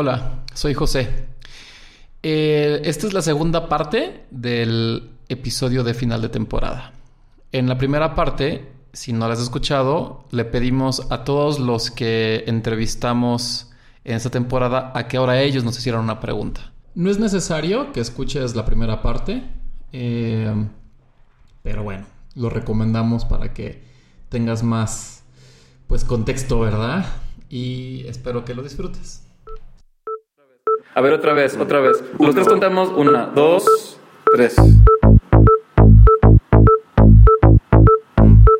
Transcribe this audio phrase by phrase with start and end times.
[0.00, 1.08] Hola, soy José.
[2.22, 6.92] Eh, esta es la segunda parte del episodio de final de temporada.
[7.50, 12.44] En la primera parte, si no la has escuchado, le pedimos a todos los que
[12.46, 13.72] entrevistamos
[14.04, 16.72] en esta temporada a que ahora ellos nos hicieran una pregunta.
[16.94, 19.42] No es necesario que escuches la primera parte,
[19.90, 20.54] eh,
[21.64, 23.82] pero bueno, lo recomendamos para que
[24.28, 25.24] tengas más
[25.88, 27.04] pues contexto, ¿verdad?
[27.50, 29.24] Y espero que lo disfrutes.
[30.94, 32.02] A ver, otra vez, otra vez.
[32.18, 32.88] Los tres contamos.
[32.90, 33.98] Una, dos,
[34.34, 34.56] tres.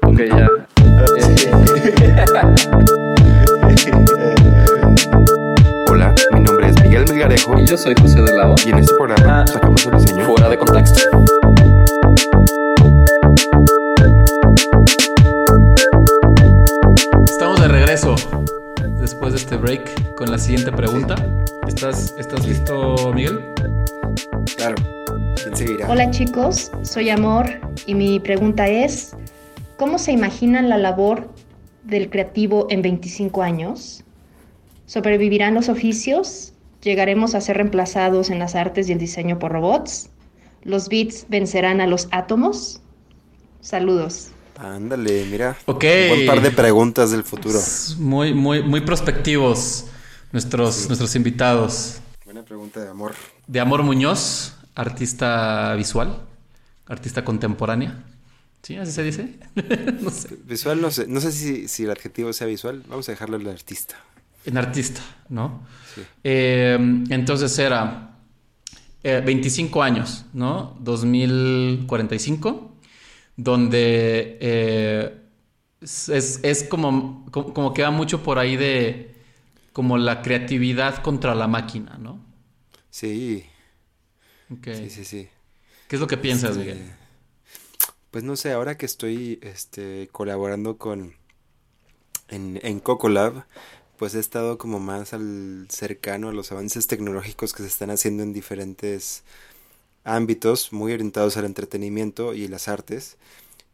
[0.06, 0.48] Ok, ya.
[5.90, 8.54] Hola, mi nombre es Miguel Melgarejo Y yo soy José de Lavo.
[8.64, 9.46] y en este programa Ah.
[9.46, 11.00] sacamos el diseño Fuera de contexto.
[17.24, 18.14] Estamos de regreso
[19.00, 21.14] después de este break con la siguiente pregunta.
[21.68, 23.40] ¿Estás, ¿estás listo, Miguel?
[24.56, 24.76] Claro,
[25.36, 25.86] ¿quién seguirá?
[25.90, 27.46] Hola chicos, soy Amor
[27.84, 29.14] y mi pregunta es,
[29.76, 31.28] ¿cómo se imaginan la labor
[31.84, 34.02] del creativo en 25 años?
[34.86, 36.54] ¿Sobrevivirán los oficios?
[36.80, 40.08] ¿Llegaremos a ser reemplazados en las artes y el diseño por robots?
[40.64, 42.80] ¿Los bits vencerán a los átomos?
[43.60, 44.30] Saludos.
[44.56, 45.58] Ándale, mira.
[45.66, 45.84] Ok.
[45.84, 47.58] Un buen par de preguntas del futuro.
[47.98, 49.84] Muy, muy, muy prospectivos
[50.32, 52.00] nuestros, nuestros invitados.
[52.24, 53.14] Buena pregunta de amor.
[53.46, 56.22] De Amor Muñoz, artista visual,
[56.86, 58.04] artista contemporánea.
[58.62, 58.76] ¿Sí?
[58.76, 59.38] ¿Así se dice?
[60.00, 60.36] no sé.
[60.44, 62.82] Visual, no sé, no sé si, si el adjetivo sea visual.
[62.88, 63.94] Vamos a dejarlo al artista.
[64.44, 65.62] En artista, ¿no?
[65.94, 66.02] Sí.
[66.24, 66.76] Eh,
[67.10, 68.16] entonces era
[69.02, 70.76] eh, 25 años, ¿no?
[70.80, 72.76] 2045,
[73.36, 75.18] donde eh,
[75.80, 76.08] es,
[76.42, 79.14] es- como, como que va mucho por ahí de
[79.78, 82.20] como la creatividad contra la máquina, ¿no?
[82.90, 83.46] Sí,
[84.50, 84.68] Ok.
[84.70, 85.28] sí, sí, sí.
[85.88, 86.92] ¿Qué es lo que piensas, Este, Miguel?
[88.10, 91.14] Pues no sé, ahora que estoy este, colaborando con
[92.28, 93.44] en, en Cocolab,
[93.98, 98.22] pues he estado como más al cercano a los avances tecnológicos que se están haciendo
[98.22, 99.24] en diferentes
[100.04, 103.18] ámbitos, muy orientados al entretenimiento y las artes.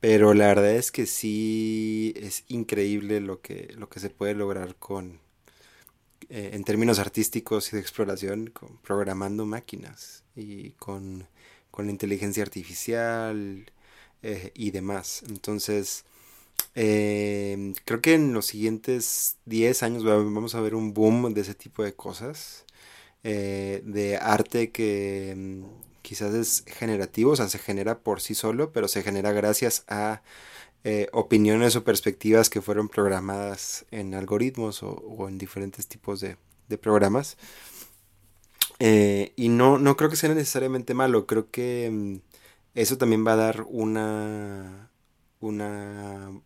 [0.00, 4.76] Pero la verdad es que sí es increíble lo que, lo que se puede lograr
[4.76, 5.20] con,
[6.28, 8.52] eh, en términos artísticos y de exploración,
[8.82, 11.26] programando máquinas y con,
[11.70, 13.66] con la inteligencia artificial
[14.22, 15.22] eh, y demás.
[15.28, 16.04] Entonces,
[16.74, 21.42] eh, creo que en los siguientes 10 años va- vamos a ver un boom de
[21.42, 22.64] ese tipo de cosas,
[23.82, 25.64] de arte que mm,
[26.02, 30.22] quizás es generativo, o sea, se genera por sí solo, pero se genera gracias a
[30.84, 36.36] eh, opiniones o perspectivas que fueron programadas en algoritmos o, en diferentes tipos de,
[36.68, 37.36] de programas.
[38.78, 42.16] Eh, y no, no creo que sea necesariamente malo, creo que mm,
[42.74, 44.90] eso también va a dar una,
[45.40, 46.40] una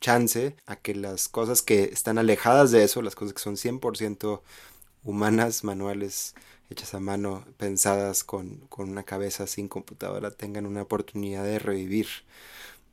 [0.00, 4.42] chance a que las cosas que están alejadas de eso, las cosas que son 100%
[5.04, 6.34] humanas, manuales,
[6.70, 12.08] hechas a mano, pensadas con, con una cabeza sin computadora, tengan una oportunidad de revivir.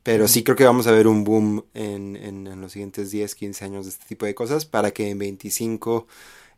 [0.04, 3.36] Pero sí creo que vamos a ver un boom en, en, en los siguientes 10,
[3.36, 6.08] 15 años de este tipo de cosas para que en 25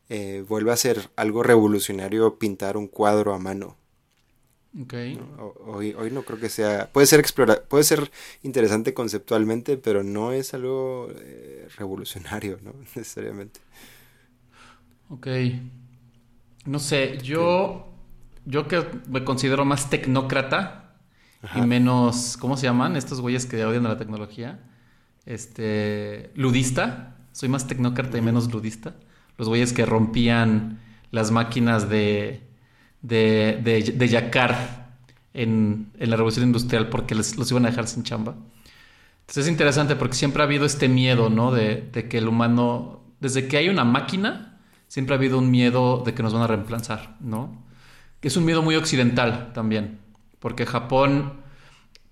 [0.09, 3.77] eh, vuelva a ser algo revolucionario pintar un cuadro a mano.
[4.81, 4.93] Ok.
[5.09, 5.21] ¿no?
[5.37, 8.11] O- Hoy, hoy no creo que sea, puede ser explora, puede ser
[8.43, 12.73] interesante conceptualmente, pero no es algo eh, revolucionario, ¿no?
[12.95, 13.59] Necesariamente.
[15.09, 15.27] Ok.
[16.65, 17.87] No sé, yo,
[18.45, 20.82] yo que me considero más tecnócrata
[21.55, 22.95] y menos, ¿cómo se llaman?
[22.95, 24.59] Estos güeyes que odian a la tecnología.
[25.25, 27.17] Este, ludista.
[27.31, 28.95] Soy más tecnócrata y menos ludista.
[29.37, 30.79] Los güeyes que rompían
[31.11, 32.47] las máquinas de,
[33.01, 34.97] de, de, de yacar
[35.33, 38.35] en, en la revolución industrial porque les, los iban a dejar sin chamba.
[39.21, 41.51] Entonces es interesante porque siempre ha habido este miedo, ¿no?
[41.51, 46.03] De, de que el humano, desde que hay una máquina, siempre ha habido un miedo
[46.05, 47.63] de que nos van a reemplazar, ¿no?
[48.19, 49.99] Que es un miedo muy occidental también,
[50.43, 51.35] porque Japón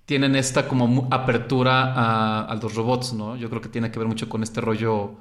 [0.06, 3.36] tienen esta como apertura a, a los robots, ¿no?
[3.36, 5.16] Yo creo que tiene que ver mucho con este rollo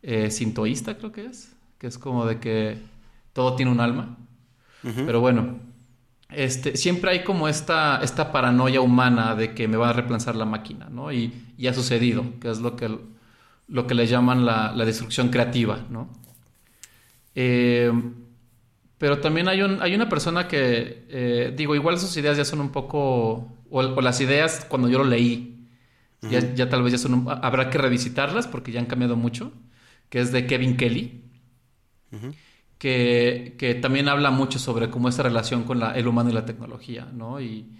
[0.00, 2.78] eh, sintoísta, creo que es, que es como de que
[3.34, 4.16] todo tiene un alma.
[4.82, 5.04] Ujú.
[5.04, 5.58] Pero bueno,
[6.30, 10.46] este, siempre hay como esta, esta paranoia humana de que me va a reemplazar la
[10.46, 11.12] máquina, ¿no?
[11.12, 12.98] Y, y ha sucedido, que es lo que,
[13.68, 16.08] lo que le llaman la, la destrucción creativa, ¿no?
[17.34, 17.92] Eh,
[18.98, 22.60] pero también hay, un, hay una persona que, eh, digo, igual sus ideas ya son
[22.60, 23.00] un poco,
[23.70, 25.68] o, o las ideas cuando yo lo leí,
[26.28, 29.52] ya, ya tal vez ya son, un- habrá que revisitarlas porque ya han cambiado mucho,
[30.10, 31.22] que es de Kevin Kelly,
[32.78, 36.44] que, que, también habla mucho sobre cómo esta relación con la, el humano y la
[36.44, 37.40] tecnología, ¿no?
[37.40, 37.70] Y,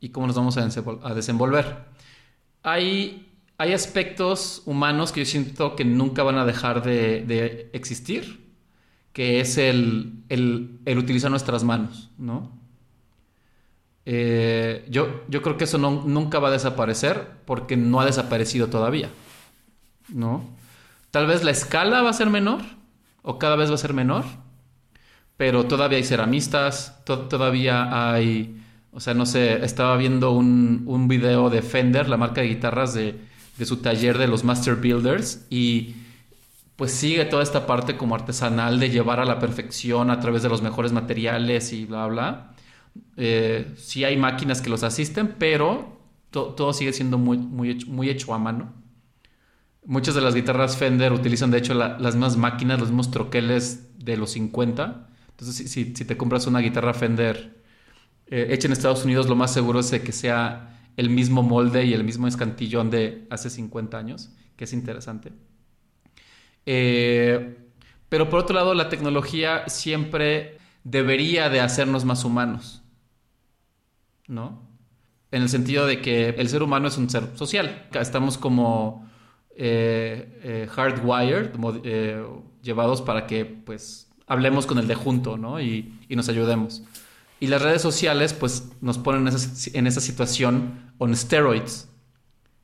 [0.00, 0.62] y cómo nos vamos a,
[1.08, 1.84] a desenvolver.
[2.62, 3.28] Hay,
[3.58, 8.41] hay aspectos humanos que yo siento que nunca van a dejar de, de existir,
[9.12, 12.50] que es el, el, el, utilizar nuestras manos, ¿no?
[14.04, 18.68] Eh, yo, yo creo que eso no, nunca va a desaparecer porque no ha desaparecido
[18.68, 19.10] todavía,
[20.08, 20.44] ¿no?
[21.10, 22.62] Tal vez la escala va a ser menor
[23.22, 24.24] o cada vez va a ser menor,
[25.36, 28.62] pero todavía hay ceramistas, to todavía hay,
[28.92, 32.94] o sea, no sé, estaba viendo un, un video de Fender, la marca de guitarras
[32.94, 33.20] de,
[33.58, 35.96] de su taller de los Master Builders y
[36.76, 40.48] pues sigue toda esta parte como artesanal de llevar a la perfección a través de
[40.48, 42.54] los mejores materiales y bla, bla.
[43.16, 47.86] Eh, sí hay máquinas que los asisten, pero to todo sigue siendo muy, muy, hecho,
[47.88, 48.72] muy hecho a mano.
[49.84, 53.98] Muchas de las guitarras Fender utilizan de hecho la, las mismas máquinas, los mismos troqueles
[53.98, 55.08] de los 50.
[55.30, 57.62] Entonces si, si, te compras una guitarra Fender
[58.26, 61.94] eh, hecha en Estados Unidos, lo más seguro es que sea el mismo molde y
[61.94, 65.32] el mismo escantillón de hace 50 años, que es interesante.
[66.66, 67.58] Eh,
[68.08, 72.82] pero por otro lado, la tecnología siempre debería de hacernos más humanos.
[74.28, 74.62] ¿no?
[75.30, 77.88] En el sentido de que el ser humano es un ser social.
[77.92, 79.08] Estamos como
[79.56, 81.50] eh, eh, hardwired,
[82.62, 85.60] llevados para que pues hablemos con el de junto, ¿no?
[85.60, 86.82] Y, y, nos ayudemos.
[87.40, 91.88] Y las redes sociales pues nos ponen en esa, en esa situación on steroids,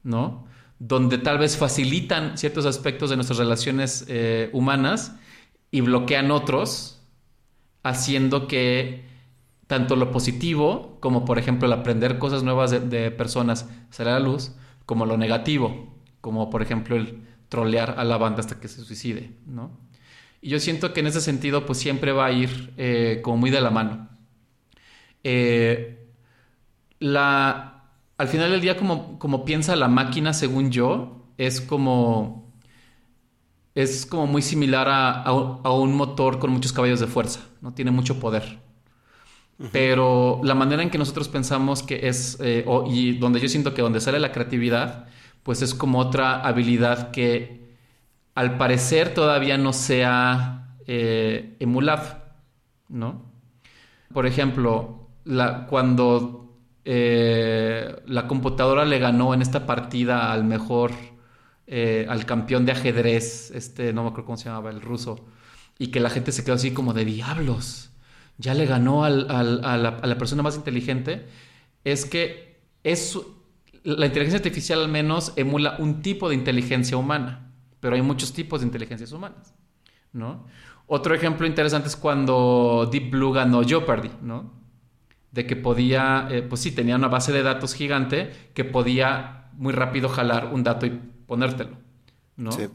[0.03, 0.48] ¿no?
[0.79, 5.17] Donde tal vez facilitan ciertos aspectos de nuestras relaciones eh, humanas
[5.71, 7.01] y bloquean otros,
[7.83, 9.05] haciendo que
[9.69, 14.25] tanto lo positivo, como por ejemplo el aprender cosas nuevas de, personas, salga a la
[14.25, 14.53] luz,
[14.87, 19.31] como lo negativo, como por ejemplo el trolear a la banda hasta que se suicide,
[19.47, 19.71] ¿no?
[20.41, 23.51] Y yo siento que en ese sentido pues siempre va a ir eh, como muy
[23.51, 24.09] de la mano.
[25.25, 26.07] Eh,
[27.01, 27.78] la,
[28.19, 32.53] al final del día como, como piensa la máquina según yo, es como
[33.75, 37.75] es como muy similar a, a, a, un motor con muchos caballos de fuerza, ¿no?
[37.75, 38.59] Tiene mucho poder.
[39.73, 43.75] Pero la manera en que nosotros pensamos que es, eh, o, y donde yo siento
[43.75, 45.09] que donde sale la creatividad,
[45.43, 47.75] pues es como otra habilidad que
[48.37, 52.19] al parecer todavía no se ha eh, emulado,
[52.89, 53.23] ¿no?
[54.13, 56.48] Por ejemplo, la, cuando
[56.91, 60.93] eh, la computadora le ganó en esta partida al mejor,
[61.67, 65.27] eh, al campeón de ajedrez, este, no me acuerdo cómo se llamaba, el ruso,
[65.79, 67.89] y que la gente se quedó así como de diablos
[68.39, 71.27] ya le ganó a, la, persona más inteligente,
[71.85, 72.63] es que
[73.83, 78.61] la inteligencia artificial al menos emula un tipo de inteligencia humana, pero hay muchos tipos
[78.61, 79.55] de inteligencias humanas,
[80.13, 80.47] ¿no?
[80.87, 84.58] Otro ejemplo interesante es cuando Deep Blue ganó Jeopardy, ¿no?
[85.39, 89.73] De que podía, eh, pues sí, tenía una base de datos gigante que podía muy
[89.73, 91.77] rápido jalar un dato y ponértelo,
[92.37, 92.51] ¿no?
[92.51, 92.67] Sí.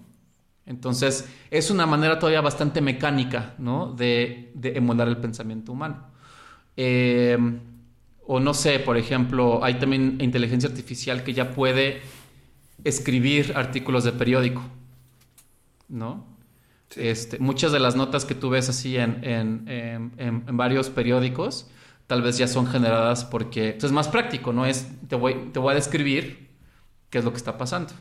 [0.66, 3.92] Entonces, es una manera todavía bastante mecánica, ¿no?
[3.92, 6.08] De, de emular el pensamiento humano.
[6.78, 7.38] Eh,
[8.26, 12.00] o no sé, por ejemplo, hay también inteligencia artificial que ya puede
[12.86, 14.64] escribir artículos de periódico,
[15.90, 16.26] ¿no?
[16.92, 17.02] Sí.
[17.08, 20.12] Este, muchas de las notas que tú ves así en, en, en,
[20.48, 21.68] en, varios periódicos,
[22.14, 24.68] tal vez ya son generadas porque pues, es más práctico, ¿no?
[24.68, 26.52] Es, te voy, te voy a describir
[27.10, 27.92] qué es lo que está pasando.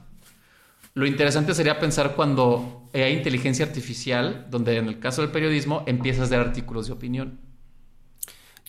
[0.92, 6.30] Lo interesante sería pensar cuando hay inteligencia artificial, donde en el caso del periodismo empiezas
[6.30, 7.40] a dar artículos de opinión.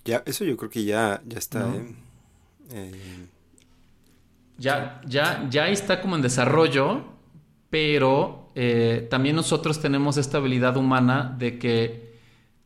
[0.06, 1.60] Ya, eso yo creo que ya, ya está.
[1.60, 1.76] ¿No?
[1.76, 1.96] ¿eh?
[2.72, 3.28] Eh...
[4.58, 7.04] Ya, ya, ya está como en desarrollo,
[7.70, 12.13] pero eh, también nosotros tenemos esta habilidad humana de que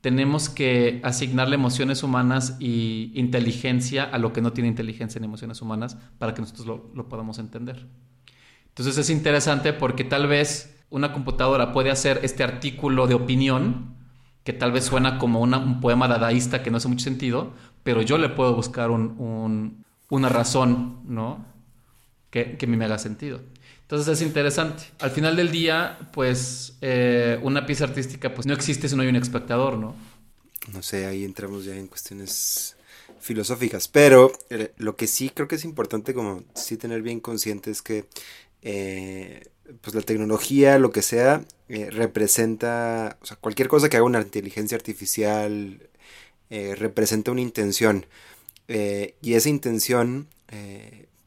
[0.08, 5.62] tenemos que asignarle emociones humanas y inteligencia a lo que no tiene inteligencia en emociones
[5.62, 7.90] humanas para que nosotros lo, lo podamos entender.
[8.70, 13.98] Entonces es interesante porque tal vez una computadora puede hacer este artículo de opinión
[14.46, 17.52] que tal vez suena como una, un poema dadaísta que no hace mucho sentido,
[17.84, 21.46] pero yo le puedo buscar un, un, una razón, ¿no?
[22.30, 23.42] Que, que me haga sentido.
[23.88, 24.84] Entonces es interesante.
[25.00, 29.08] Al final del día, pues eh, una pieza artística pues no existe si no hay
[29.08, 29.96] un espectador, ¿no?
[30.74, 32.76] No sé, ahí entramos ya en cuestiones
[33.20, 37.72] filosóficas, pero eh, lo que sí creo que es importante como sí tener bien consciente
[37.72, 38.06] es que
[38.62, 39.50] eh,
[39.82, 44.22] pues la tecnología, lo que sea, eh, representa, o sea, cualquier cosa que haga una
[44.22, 45.90] inteligencia artificial
[46.50, 48.06] representa una intención.
[48.70, 50.30] Y esa intención,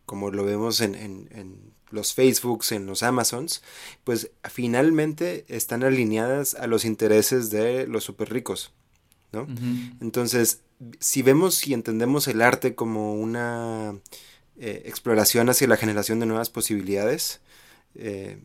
[0.07, 3.63] como lo vemos en, en, en, los Facebooks, en los Amazons,
[4.05, 8.73] pues finalmente están alineadas a los intereses de los super ricos,
[9.33, 9.47] ¿no?
[10.01, 10.63] Entonces,
[10.99, 13.95] si vemos y entendemos el arte como una
[14.59, 17.41] eh, exploración hacia la generación de nuevas posibilidades,
[17.95, 18.39] eh,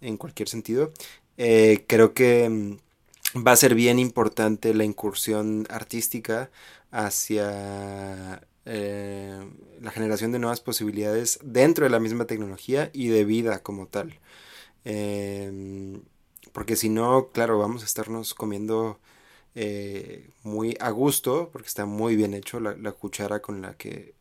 [0.00, 0.92] en cualquier sentido,
[1.36, 6.50] eh, creo que mm, va a ser bien importante la incursión artística
[6.90, 13.86] hacia la generación de nuevas posibilidades dentro de la misma tecnología y de vida como
[13.86, 14.18] tal.
[14.84, 16.02] Em,
[16.52, 18.98] porque si no, claro, vamos a estarnos comiendo
[20.42, 24.14] muy a gusto, porque está muy bien hecho la, cuchara con la que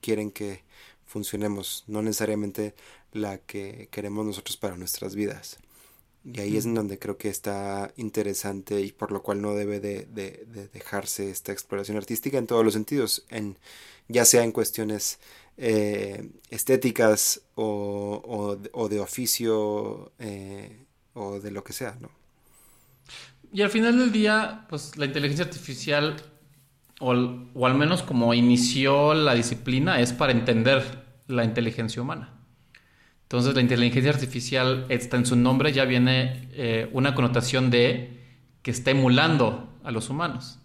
[0.00, 0.64] quieren que
[1.06, 2.74] funcionemos, no necesariamente
[3.12, 5.58] la que queremos nosotros para nuestras vidas.
[6.24, 9.80] Y ahí es en donde creo que está interesante y por lo cual no debe
[9.80, 10.06] de,
[10.72, 13.58] dejarse esta exploración artística en todos los sentidos, en,
[14.08, 15.18] ya sea en cuestiones
[15.56, 18.56] eh, estéticas o,
[18.88, 22.10] de oficio eh, o de lo que sea, ¿no?
[23.52, 26.16] Y al final del día, pues la inteligencia artificial
[27.02, 32.32] o, al menos como inició la disciplina, es para entender la inteligencia humana.
[33.32, 38.20] Entonces la inteligencia artificial está en su nombre, ya viene eh, una connotación de
[38.60, 40.58] que está emulando a los humanos.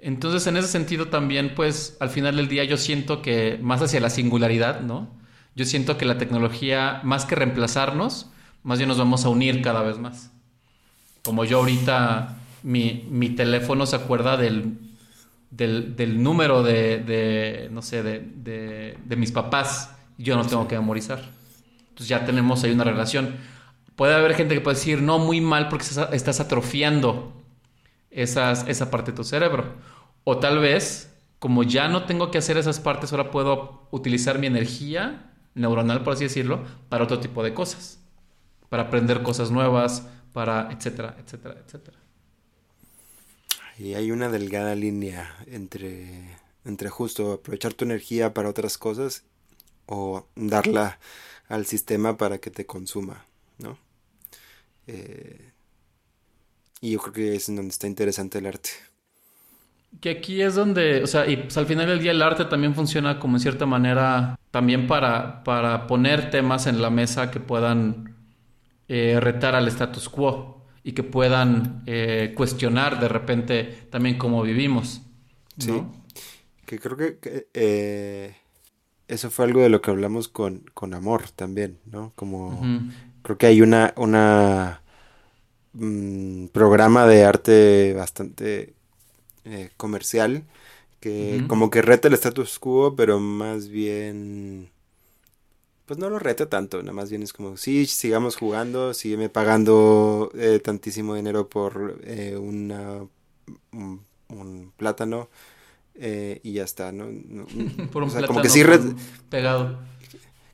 [0.00, 4.00] Entonces en ese sentido también, pues al final del día yo siento que más hacia
[4.00, 5.10] la singularidad, ¿no?
[5.54, 8.26] Yo siento que la tecnología, más que reemplazarnos,
[8.64, 10.32] más bien nos vamos a unir cada vez más.
[11.24, 14.76] Como yo ahorita, mi, mi teléfono se acuerda del,
[15.52, 21.38] del, número de, no sé, de, de, mis papás, yo no tengo que memorizar.
[22.00, 23.36] Entonces ya tenemos ahí una relación.
[23.94, 27.34] Puede haber gente que puede decir, no, muy mal porque estás atrofiando
[28.10, 29.74] esas, esa parte de tu cerebro.
[30.24, 34.46] O tal vez, como ya no tengo que hacer esas partes, ahora puedo utilizar mi
[34.46, 38.00] energía neuronal, por así decirlo, para otro tipo de cosas.
[38.70, 41.98] Para aprender cosas nuevas, para etcétera, etcétera, etcétera.
[43.78, 49.24] Y hay una delgada línea entre, entre justo aprovechar tu energía para otras cosas
[49.84, 50.98] o darla
[51.50, 53.26] al sistema para que te consuma,
[53.58, 53.76] ¿no?
[54.86, 55.50] Eh,
[56.80, 58.70] y yo creo que es en donde está interesante el arte.
[60.00, 62.74] Que aquí es donde, o sea, y pues al final del día el arte también
[62.74, 68.14] funciona como en cierta manera también para, para poner temas en la mesa que puedan
[68.88, 75.02] eh, retar al status quo y que puedan eh, cuestionar de repente también cómo vivimos.
[75.58, 75.82] Sí.
[76.64, 78.36] Que creo que, eh,
[79.10, 82.12] eso fue algo de lo que hablamos con, con amor también, ¿no?
[82.14, 82.60] Como
[83.22, 84.82] creo que hay una, una
[85.72, 88.74] mm, programa de arte bastante
[89.44, 90.44] eh, comercial
[91.00, 94.68] que como que reta el status quo, pero más bien
[95.90, 100.30] pues no lo reta tanto, nada más bien es como, sí, sigamos jugando, sígueme pagando
[100.34, 103.04] eh, tantísimo dinero por eh, una,
[103.72, 105.28] un, plátano
[106.00, 107.04] eh, y ya está, ¿no?
[107.92, 108.62] por un plátano como que sí
[109.28, 109.78] pegado.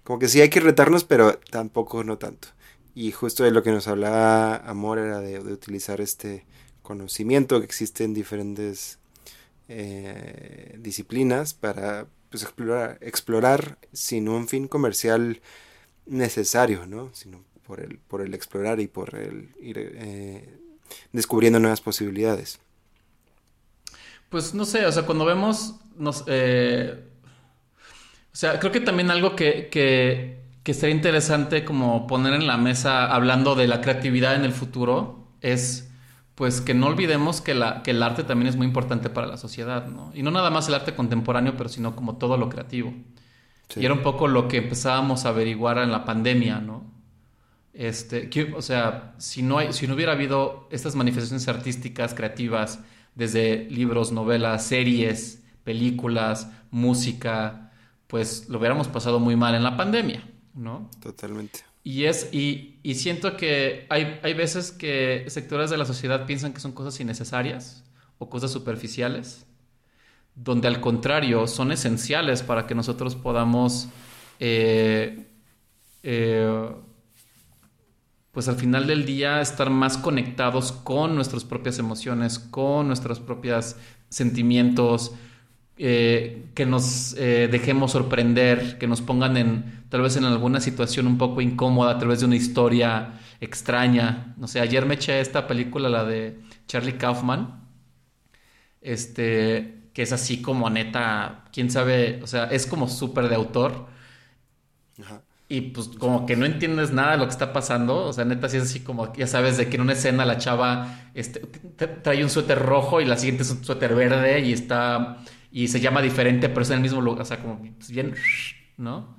[0.05, 2.49] Como que sí hay que retarnos, pero tampoco no tanto.
[2.95, 6.47] Y justo de lo que nos hablaba Amor era de, de utilizar este
[6.83, 8.99] conocimiento que existe en diferentes
[10.79, 15.41] disciplinas para pues explorar, explorar sin un fin comercial
[16.07, 17.11] necesario, ¿no?
[17.15, 20.59] Sino por el, por el explorar y por el ir eh,
[21.13, 22.61] descubriendo nuevas posibilidades.
[24.29, 27.09] Pues no sé, o sea, cuando vemos, nos, eh,
[28.33, 32.57] o sea, creo que también algo que, que, que sería interesante como poner en la
[32.57, 35.91] mesa hablando de la creatividad en el futuro es
[36.35, 39.39] pues que no olvidemos que, la, que el arte también es muy importante para la
[39.39, 40.13] sociedad, ¿no?
[40.15, 42.93] Y no nada más el arte contemporáneo, pero sino como todo lo creativo.
[43.75, 46.85] Y era un poco lo que empezábamos a averiguar en la pandemia, ¿no?
[47.73, 52.81] Este, o sea, si no, hay, si no hubiera habido estas manifestaciones artísticas, creativas,
[53.17, 57.73] desde libros, novelas, series, películas, música,
[58.07, 60.23] pues lo hubiéramos pasado muy mal en la pandemia,
[60.55, 60.89] ¿no?
[61.01, 61.61] Totalmente.
[61.83, 66.53] Y, es, y, y siento que hay, hay veces que sectores de la sociedad piensan
[66.53, 67.85] que son cosas innecesarias
[68.19, 69.47] o cosas superficiales,
[70.35, 73.89] donde al contrario son esenciales para que nosotros podamos,
[74.41, 75.27] eh,
[76.03, 76.73] eh,
[78.37, 83.77] pues al final del día, estar más conectados con nuestras propias emociones, con nuestros propios
[84.11, 85.15] sentimientos,
[85.79, 91.17] eh, que nos dejemos sorprender, que nos pongan en tal vez en alguna situación un
[91.17, 94.35] poco incómoda a través de una historia extraña.
[94.37, 97.63] No sé, ayer me eché esta película, la de Charlie Kaufman,
[98.83, 103.87] este, que es así como neta, quién sabe, o sea, es como súper de autor.
[105.49, 108.05] Y pues como que no entiendes nada de lo que está pasando.
[108.05, 110.39] O sea, neta, sí es así como, ya sabes, de que en una escena la
[110.39, 115.19] chava este, trae un suéter rojo y la siguiente es un suéter verde y está,
[115.53, 118.15] y se llama diferente, pero es en el mismo lugar, o sea, como pues, bien,
[118.77, 119.17] ¿no?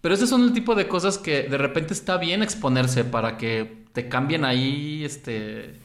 [0.00, 3.84] Pero ese son el tipo de cosas que de repente está bien exponerse para que
[3.92, 5.80] te cambien ahí, este,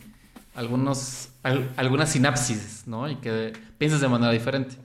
[0.53, 1.29] algunos,
[1.77, 3.10] algunas sinapsis, ¿no?
[3.10, 4.75] Y que pienses de manera diferente.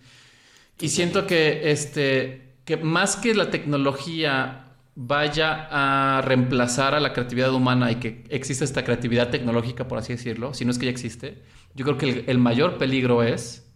[0.81, 4.64] Y siento que, este, que más que la tecnología
[4.97, 10.13] vaya a reemplazar a la creatividad humana y que exista esta creatividad tecnológica, por así
[10.13, 11.43] decirlo, si no es que ya existe,
[11.75, 13.67] yo creo que el, mayor peligro es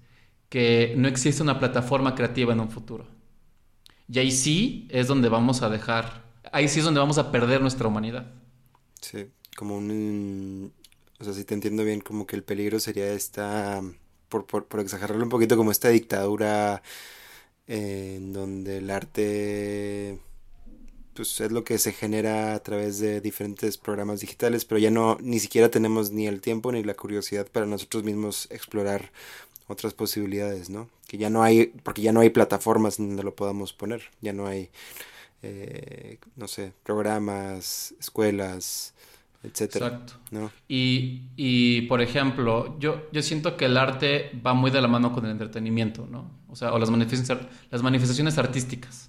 [0.49, 3.07] que no existe una plataforma creativa en un futuro.
[4.09, 7.61] Y ahí sí es donde vamos a dejar, ahí sí es donde vamos a perder
[7.61, 8.33] nuestra humanidad.
[9.01, 10.73] Sí, como un...
[11.21, 13.83] O sea, si te entiendo bien, como que el peligro sería esta,
[14.29, 16.81] por, por, por exagerarlo un poquito, como esta dictadura
[17.67, 20.21] en donde el arte
[21.19, 25.19] pues es lo que se genera a través de diferentes programas digitales, pero ya no,
[25.21, 29.11] ni siquiera tenemos ni el tiempo ni la curiosidad para nosotros mismos explorar
[29.67, 30.89] otras posibilidades, ¿no?
[31.09, 34.47] Que ya no hay, porque ya no hay plataformas donde lo podamos poner, ya no
[34.47, 34.71] hay,
[35.43, 38.95] eh, no sé, programas, escuelas,
[39.43, 39.89] etcétera.
[39.89, 40.13] Exacto.
[40.31, 40.53] ¿no?
[40.69, 45.13] Y, y, por ejemplo, yo, yo siento que el arte va muy de la mano
[45.13, 46.31] con el entretenimiento, ¿no?
[46.49, 49.08] O sea, o las manifestaciones, las manifestaciones artísticas.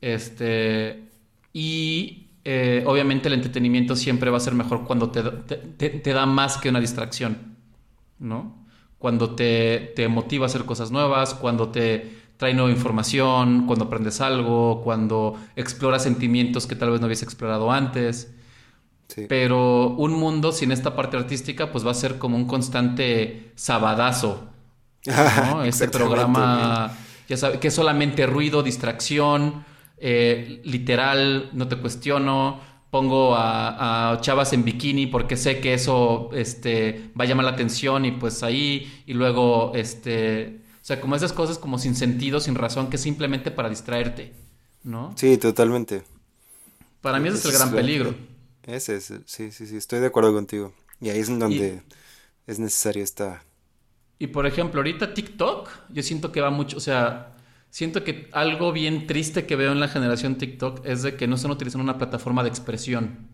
[0.00, 1.08] Este,
[1.52, 6.58] y eh, obviamente el entretenimiento siempre va a ser mejor cuando te, te, da más
[6.58, 7.56] que una distracción,
[8.18, 8.64] ¿no?
[8.98, 14.20] Cuando te, te, motiva a hacer cosas nuevas, cuando te trae nueva información, cuando aprendes
[14.20, 18.32] algo, cuando exploras sentimientos que tal vez no habías explorado antes.
[19.28, 24.50] Pero un mundo sin esta parte artística, pues va a ser como un constante sabadazo.
[25.06, 25.62] ¿no?
[25.64, 26.92] este programa
[27.28, 29.64] ya sabes, que es solamente ruido, distracción,
[29.98, 37.10] eh, literal, no te cuestiono, pongo a, chavas en bikini porque sé que eso este,
[37.18, 41.32] va a llamar la atención y pues ahí, y luego, este, o sea, como esas
[41.32, 44.32] cosas como sin sentido, sin razón, que es simplemente para distraerte,
[44.84, 45.12] ¿no?
[45.16, 46.02] Sí, totalmente.
[47.00, 48.14] Para mí ese es, el gran peligro.
[48.64, 50.72] Ese es, sí, sí, sí, estoy de acuerdo contigo.
[51.00, 51.82] Y ahí es en donde
[52.46, 53.44] es necesario esta
[54.18, 57.34] y por ejemplo, ahorita TikTok, yo siento que va mucho, o sea,
[57.70, 61.36] siento que algo bien triste que veo en la generación TikTok es de que no
[61.36, 63.28] están utilizando una plataforma de expresión.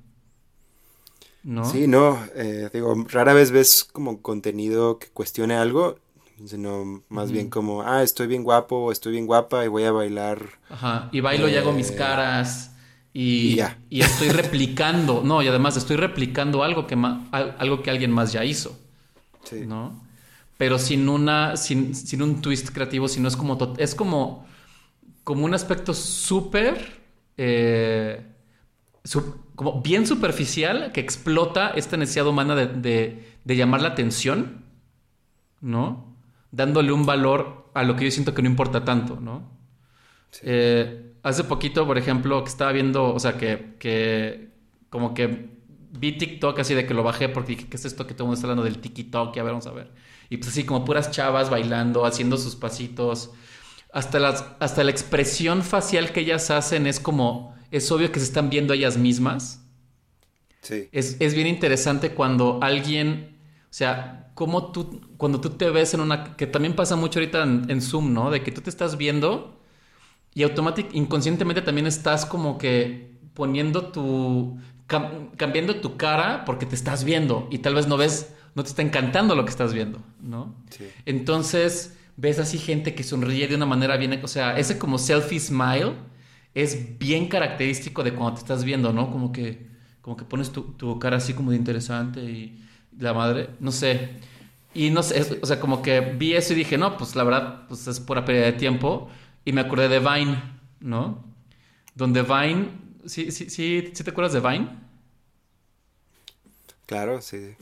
[1.45, 1.65] ¿No?
[1.65, 5.99] Sí, no, eh, digo, rara vez ves como contenido que cuestione algo,
[6.45, 10.45] sino más bien como, ah, estoy bien guapo, estoy bien guapa y voy a bailar.
[10.69, 12.71] Ajá, y bailo y hago mis eh, caras.
[13.15, 16.97] Y, y, estoy replicando, no, y además estoy replicando algo que,
[17.31, 18.79] algo que alguien más ya hizo.
[19.45, 19.67] Sí.
[19.67, 20.01] ¿No?
[20.63, 24.47] Pero sin una, sin, sin un twist creativo, sino es como, es como,
[25.25, 27.01] como un aspecto súper,
[27.37, 28.25] eh,
[29.57, 34.65] como bien superficial que explota esta necesidad humana de, de, llamar la atención,
[35.61, 36.15] ¿no?
[36.53, 39.43] Dándole un valor a lo que yo siento que no importa tanto, ¿no?
[40.43, 44.53] Eh, hace poquito, por ejemplo, que estaba viendo, o sea, que, que
[44.91, 45.59] como que
[45.91, 48.29] vi TikTok así de que lo bajé porque dije, ¿qué es esto que todo el
[48.29, 49.37] mundo está hablando del TikTok?
[49.37, 50.12] Y a ver, vamos a ver.
[50.33, 53.33] Y pues así como puras chavas bailando, haciendo sus pasitos.
[53.93, 58.25] Hasta, las, hasta la expresión facial que ellas hacen es como, es obvio que se
[58.25, 59.63] están viendo ellas mismas.
[60.63, 60.89] Sí.
[60.91, 66.35] Es, bien interesante cuando alguien, o sea, como tú, cuando tú te ves en una,
[66.35, 68.31] que también pasa mucho ahorita en, Zoom, ¿no?
[68.31, 69.61] De que tú te estás viendo
[70.33, 77.05] y automáticamente, inconscientemente también estás como que poniendo tu, cambiando tu cara porque te estás
[77.05, 80.55] viendo y tal vez no ves no te está encantando lo que estás viendo, ¿no?
[80.71, 80.89] Sí.
[81.07, 85.41] Entonces ves así gente que sonríe de una manera bien, o sea, ese como selfie
[85.41, 85.95] smile
[86.55, 89.11] es bien característico de cuando te estás viendo, ¿no?
[89.11, 89.67] Como que,
[90.03, 92.63] como que pones tu, cara así como de interesante y
[92.99, 94.11] la madre, no sé.
[94.75, 97.67] Y no sé, o sea, como que vi eso y dije, no, pues la verdad,
[97.69, 99.11] pues es pura pérdida de tiempo.
[99.45, 100.41] Y me acordé de Vine,
[100.81, 101.25] ¿no?
[101.95, 102.69] Donde Vine,
[103.07, 104.69] ¿sí, sí, sí, ¿sí te acuerdas de Vine?
[106.87, 107.57] Claro, sí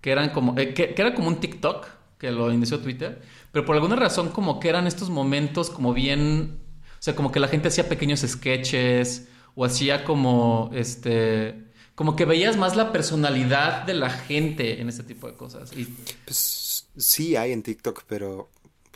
[0.00, 1.86] que eran como, eh, que, era como un TikTok,
[2.18, 6.60] que lo inició Twitter, pero por alguna razón como que eran estos momentos como bien,
[6.98, 12.24] o sea, como que la gente hacía pequeños sketches o hacía como, este, como que
[12.24, 15.72] veías más la personalidad de la gente en ese tipo de cosas.
[15.76, 15.86] Y...
[16.24, 18.48] Pues sí hay en TikTok, pero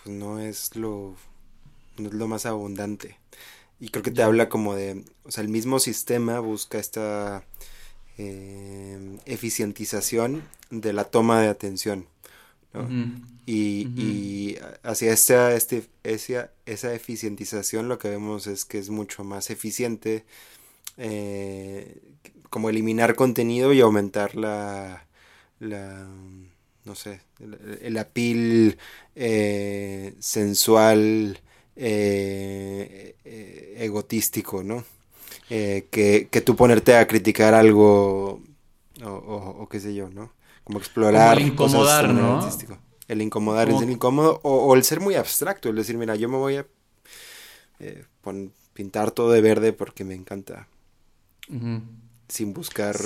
[0.03, 1.14] pues no es lo,
[1.97, 3.19] no es lo más abundante.
[3.81, 7.45] Y creo que te habla como de, o sea, el mismo sistema busca esta
[8.18, 12.07] eh, eficientización de la toma de atención.
[13.46, 19.22] y, y, hacia esta, este, esa, esa eficientización lo que vemos es que es mucho
[19.22, 20.24] más eficiente
[20.96, 22.00] eh,
[22.50, 25.07] como eliminar contenido y aumentar la,
[25.59, 26.07] la
[26.85, 27.20] no sé,
[27.81, 28.79] el, apil
[29.16, 31.40] eh, sensual,
[31.74, 33.16] eh,
[33.77, 34.85] egotístico, ¿no?
[35.48, 38.42] Que, que tú ponerte a criticar algo
[39.02, 40.33] o, o, qué sé yo, ¿no?
[40.62, 41.38] Como explorar.
[41.38, 42.48] el incomodar, ¿no?
[43.09, 46.37] El incomodar es el incómodo o, el ser muy abstracto, el decir, mira, yo me
[46.37, 46.66] voy a
[47.80, 48.04] eh,
[48.72, 50.68] pintar todo de verde porque me encanta.
[52.28, 52.96] Sin buscar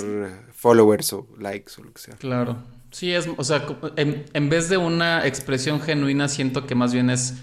[0.53, 2.15] followers o likes o lo que sea.
[2.15, 2.57] Claro.
[2.91, 3.65] Sí, es, o sea,
[3.97, 7.35] en, en, vez de una expresión genuina, siento que más bien es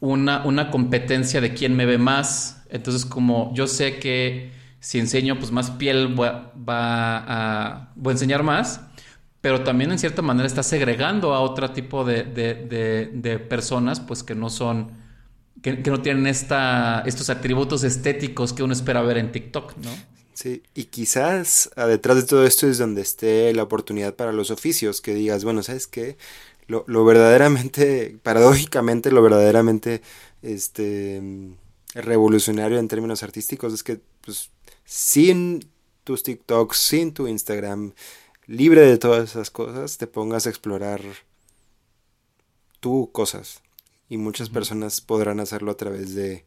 [0.00, 2.62] una, una competencia de quién me ve más.
[2.70, 8.42] Entonces, como yo sé que si enseño pues más piel va, a, voy a enseñar
[8.42, 8.80] más,
[9.40, 14.34] pero también en cierta manera está segregando a otro tipo de, de, personas pues que
[14.34, 14.92] no son,
[15.62, 19.90] que, no tienen esta, estos atributos estéticos que uno espera ver en TikTok, ¿no?
[20.34, 24.52] Sí, y quizás ah, detrás de todo esto es donde esté la oportunidad para los
[24.52, 26.16] oficios, que digas, bueno, ¿sabes qué?
[26.68, 30.02] Lo, lo verdaderamente, paradójicamente, lo verdaderamente,
[30.42, 31.20] este,
[31.94, 34.50] revolucionario en términos artísticos es que, pues,
[34.84, 35.68] sin
[36.04, 37.92] tus TikToks, sin tu Instagram,
[38.46, 41.02] libre de todas esas cosas, te pongas a explorar
[42.80, 43.62] tú cosas.
[44.08, 46.46] Y muchas personas podrán hacerlo a través de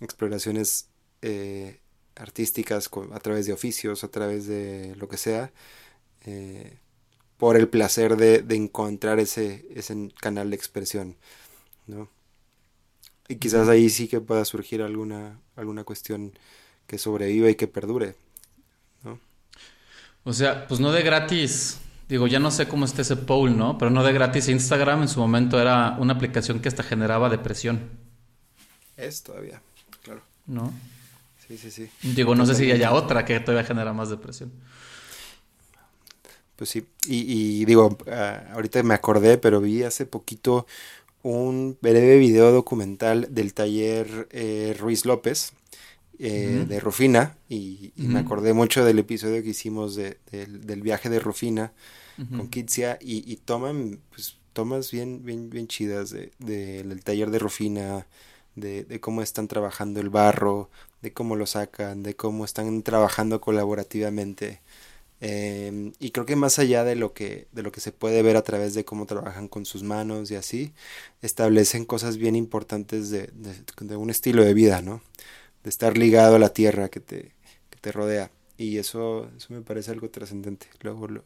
[0.00, 0.88] exploraciones
[1.22, 1.80] eh,
[2.14, 5.52] artísticas, a través de oficios, a través de lo que sea,
[6.24, 6.78] eh,
[7.36, 11.16] por el placer de, encontrar ese, ese canal de expresión.
[11.86, 12.08] ¿no?
[13.28, 16.38] Y quizás ahí sí que pueda surgir alguna, alguna cuestión
[16.86, 18.16] que sobreviva y que perdure.
[19.02, 19.18] ¿no?
[20.24, 21.78] O sea, pues no de gratis.
[22.08, 23.78] Digo, ya no sé cómo está ese poll, ¿no?
[23.78, 24.48] Pero no de gratis.
[24.48, 27.90] Instagram en su momento era una aplicación que hasta generaba depresión.
[28.96, 29.60] Es todavía,
[30.04, 30.22] claro.
[30.46, 30.72] ¿No?
[31.46, 31.90] Sí, sí, sí.
[32.02, 34.52] Digo, no sé si haya otra que todavía genera más depresión.
[36.56, 40.66] Pues sí, y, digo, ah, ahorita me acordé, pero vi hace poquito
[41.22, 45.52] un breve video documental del taller eh, Ruiz López,
[46.18, 51.18] eh, de Rufina y, me acordé mucho del episodio que hicimos de, del viaje de
[51.18, 51.72] Rufina
[52.16, 58.06] con Kitsia y, toman pues tomas bien bien bien chidas de, del taller de Rufina
[58.54, 60.70] de, cómo están trabajando el barro
[61.02, 64.62] de cómo lo sacan de cómo están trabajando colaborativamente
[65.20, 68.36] em, y creo que más allá de lo que de lo que se puede ver
[68.36, 70.72] a través de cómo trabajan con sus manos y así
[71.22, 73.30] establecen cosas bien importantes de,
[73.80, 75.00] de un estilo de vida no
[75.66, 77.34] de estar ligado a la tierra que te,
[77.70, 78.30] que te rodea.
[78.56, 80.68] Y eso, eso me parece algo trascendente.
[80.80, 81.24] Luego lo,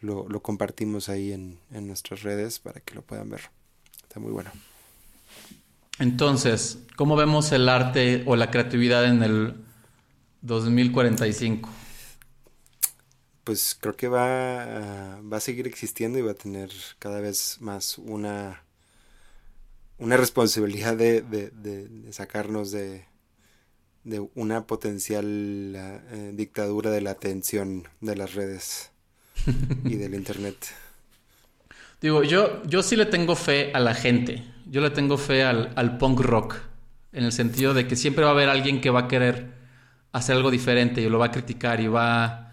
[0.00, 3.40] lo, lo, compartimos ahí en, en nuestras redes para que lo puedan ver.
[4.00, 4.52] Está muy bueno.
[5.98, 9.54] Entonces, ¿cómo vemos el arte o la creatividad en el
[10.42, 11.68] 2045?
[13.44, 17.98] Pues creo que va, va a seguir existiendo y va a tener cada vez más
[17.98, 18.64] una,
[19.98, 23.04] una responsabilidad de, de, de sacarnos de,
[24.04, 25.24] de una potencial
[25.74, 28.90] eh, dictadura de la atención de las redes
[29.84, 30.56] y del internet.
[32.00, 34.44] Digo, yo, yo sí le tengo fe a la gente.
[34.66, 36.56] Yo le tengo fe al, al, punk rock.
[37.12, 39.52] En el sentido de que siempre va a haber alguien que va a querer
[40.12, 42.43] hacer algo diferente y lo va a criticar y va.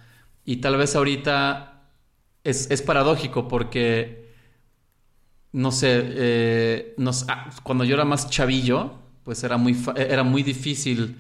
[0.46, 1.84] Y tal vez ahorita
[2.44, 4.30] es, es paradójico porque.
[5.52, 6.02] No sé.
[6.04, 6.96] Eh,
[7.28, 11.18] ah, cuando yo era más chavillo, pues era muy, era muy difícil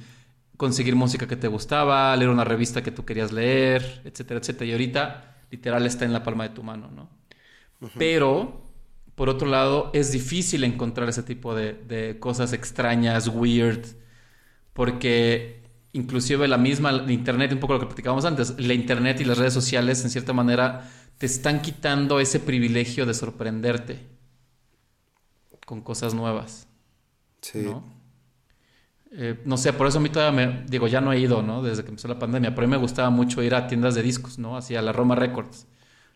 [0.61, 4.67] conseguir música que te gustaba, leer una revista que tú querías leer, etcétera, etcétera.
[4.67, 7.09] Y ahorita, literal, está en la palma de tu mano, ¿no?
[7.97, 8.61] Pero,
[9.15, 13.83] por otro lado, es difícil encontrar ese tipo de, cosas extrañas, weird,
[14.73, 15.60] porque
[15.93, 19.53] inclusive la misma Internet, un poco lo que platicábamos antes, la Internet y las redes
[19.53, 23.99] sociales, en cierta manera, te están quitando ese privilegio de sorprenderte
[25.65, 26.67] con cosas nuevas.
[27.41, 27.63] Sí.
[27.63, 27.83] ¿no?
[29.13, 31.61] Eh, no sé, por eso a mí todavía me, digo, ya no he ido, ¿no?
[31.61, 34.03] Desde que empezó la pandemia, pero a mí me gustaba mucho ir a tiendas de
[34.03, 34.55] discos, ¿no?
[34.55, 35.67] Hacia la Roma Records.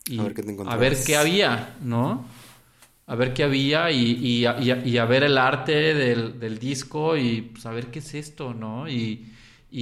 [0.06, 2.26] Y a ver qué, te a ver qué había, ¿no?
[3.08, 7.42] A ver qué había y, y, y, a, ver el arte del, del, disco y
[7.42, 8.88] pues a ver qué es esto, ¿no?
[8.88, 9.35] Y,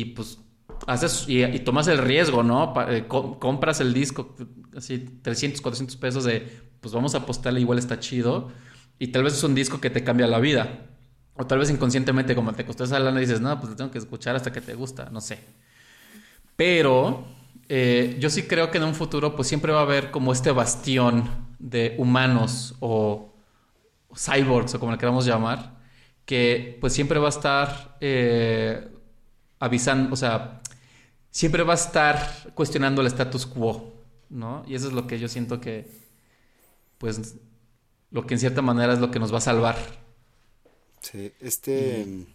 [0.06, 0.40] pues
[0.88, 2.74] haces y, tomas el riesgo, ¿no?
[2.90, 4.36] Eh, compras el disco,
[4.76, 6.48] así 300, 400 pesos de,
[6.82, 8.52] pues vamos a apostarle, igual está chido.
[9.00, 10.90] Y tal vez es un disco que te cambia la vida.
[11.36, 13.98] O tal vez inconscientemente, como te costó esa lana, dices, no, pues te tengo que
[13.98, 15.40] escuchar hasta que te gusta, no sé.
[16.56, 17.26] Pero
[17.70, 20.52] eh, yo sí creo que en un futuro, pues siempre va a haber como este
[20.52, 21.30] bastión
[21.60, 23.34] de humanos o
[24.16, 25.80] cyborgs o como le queramos llamar,
[26.26, 28.90] que pues siempre va a estar eh,
[29.64, 30.62] avisando, o sea,
[31.32, 33.94] siempre va a estar cuestionando el status quo,
[34.30, 34.64] ¿no?
[34.68, 35.88] Y eso es lo que yo siento que,
[36.98, 37.36] pues,
[38.12, 39.78] lo que en cierta manera es lo que nos va a salvar.
[41.00, 42.26] Sí, este...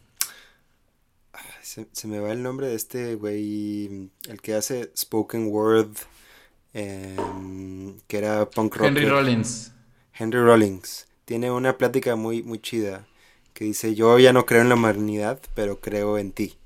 [1.93, 5.91] Se, me va el nombre de este güey, el que hace Spoken Word,
[6.73, 8.89] em, que era punk rocker.
[8.89, 9.73] Henry Rollins.
[10.15, 11.07] Henry Rollins.
[11.27, 13.07] Tiene una plática muy, muy chida
[13.53, 16.57] que dice, yo ya no creo en la humanidad, pero creo en ti.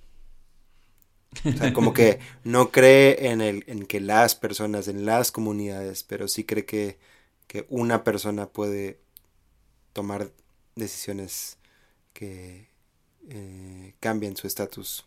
[1.45, 6.05] O sea, como que no cree en, el, en que las personas, en las comunidades,
[6.05, 6.99] pero sí cree que,
[7.47, 8.99] que una persona puede
[9.93, 10.31] tomar
[10.77, 11.57] decisiones
[12.13, 12.69] que
[13.29, 15.05] eh, cambien su estatus.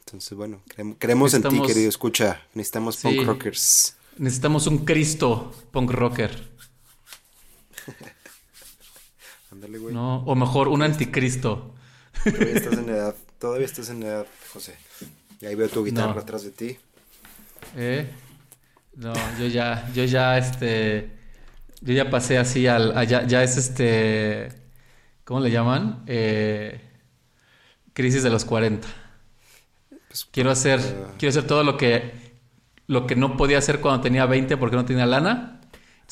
[0.00, 0.62] Entonces, bueno,
[0.98, 2.42] creemos, en ti, querido escucha.
[2.54, 3.96] Necesitamos punk rockers.
[4.18, 6.50] Necesitamos un Cristo punk rocker.
[9.92, 11.74] No, o mejor, un anticristo.
[12.24, 14.76] Todavía estás en edad, todavía estás en edad, José.
[15.40, 16.78] Y ahí veo tu guitarra atrás de ti.
[17.76, 18.08] ¿Eh?
[18.94, 21.10] No, yo ya, yo ya, este,
[21.80, 24.48] yo ya pasé así al, ya, es este,
[25.24, 26.04] ¿cómo le llaman?
[26.06, 26.80] Eh,
[27.92, 28.86] crisis de los 40.
[30.08, 32.12] Pues, quiero hacer, uh, quiero hacer todo lo que,
[32.86, 35.60] lo que no podía hacer cuando tenía 20 porque no tenía lana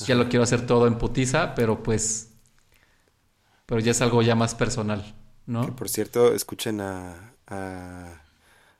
[0.07, 2.31] ya lo quiero hacer todo en putiza, pero pues.
[3.67, 5.15] Pero ya es algo ya más personal,
[5.49, 5.65] ¿no?
[5.65, 7.33] Que por cierto, escuchen a,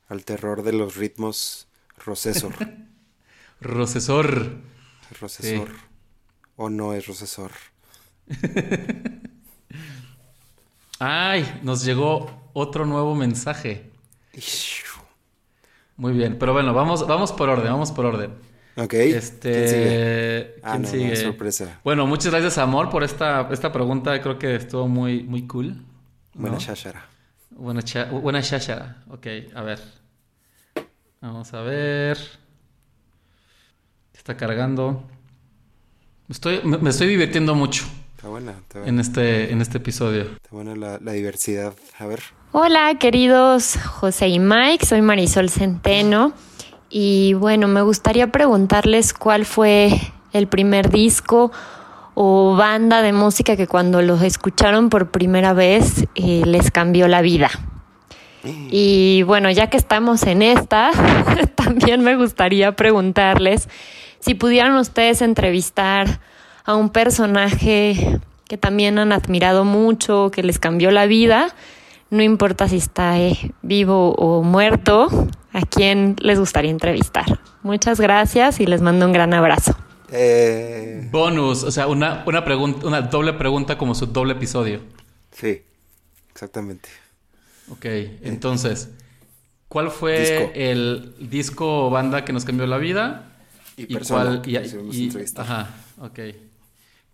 [0.07, 1.67] al terror de los ritmos
[2.05, 2.53] Rocesor.
[3.61, 4.57] Rocesor.
[5.19, 5.69] Rocesor.
[6.55, 7.51] O no es Rocesor.
[10.99, 13.89] Ay, nos llegó otro nuevo mensaje.
[15.97, 18.31] Muy bien, pero bueno, vamos, vamos por orden, vamos por orden.
[18.77, 18.93] Ok.
[18.93, 21.13] Este, ¿quién sigue?
[21.13, 21.79] Ah, sorpresa.
[21.83, 24.21] Bueno, muchas gracias, Amor, por esta, esta pregunta.
[24.21, 25.88] Creo que estuvo muy, muy cool.
[26.39, 27.05] Buena shashara.
[27.49, 28.95] Buena, buena shashara.
[29.09, 29.79] Ok, a ver.
[31.19, 32.17] Vamos a ver.
[34.13, 35.03] Está cargando.
[36.29, 37.83] Estoy, me, estoy divirtiendo mucho.
[38.15, 38.89] Está buena, está buena.
[38.89, 40.21] En este, en este episodio.
[40.21, 41.73] Está buena la, la diversidad.
[41.97, 42.21] A ver.
[42.53, 44.85] Hola, queridos José y Mike.
[44.85, 46.31] Soy Marisol Centeno.
[46.89, 49.91] Y bueno, me gustaría preguntarles cuál fue
[50.31, 51.51] el primer disco
[52.21, 57.21] o banda de música que cuando los escucharon por primera vez eh, les cambió la
[57.21, 57.49] vida.
[58.43, 60.91] Y bueno, ya que estamos en esta,
[61.55, 63.69] también me gustaría preguntarles
[64.19, 66.19] si pudieran ustedes entrevistar
[66.65, 71.55] a un personaje que también han admirado mucho, que les cambió la vida,
[72.09, 75.07] no importa si está eh, vivo o muerto,
[75.53, 77.39] a quién les gustaría entrevistar.
[77.63, 79.77] Muchas gracias y les mando un gran abrazo.
[80.11, 81.07] Eh...
[81.11, 84.81] Bonus, o sea, una, una, pregunta, una doble pregunta como su doble episodio.
[85.31, 85.61] Sí,
[86.31, 86.89] exactamente.
[87.69, 87.85] Ok,
[88.21, 88.89] entonces,
[89.67, 93.31] ¿cuál fue el disco o banda que nos cambió la vida?
[93.77, 94.41] Y, cuál,
[95.37, 96.19] Ajá, ok.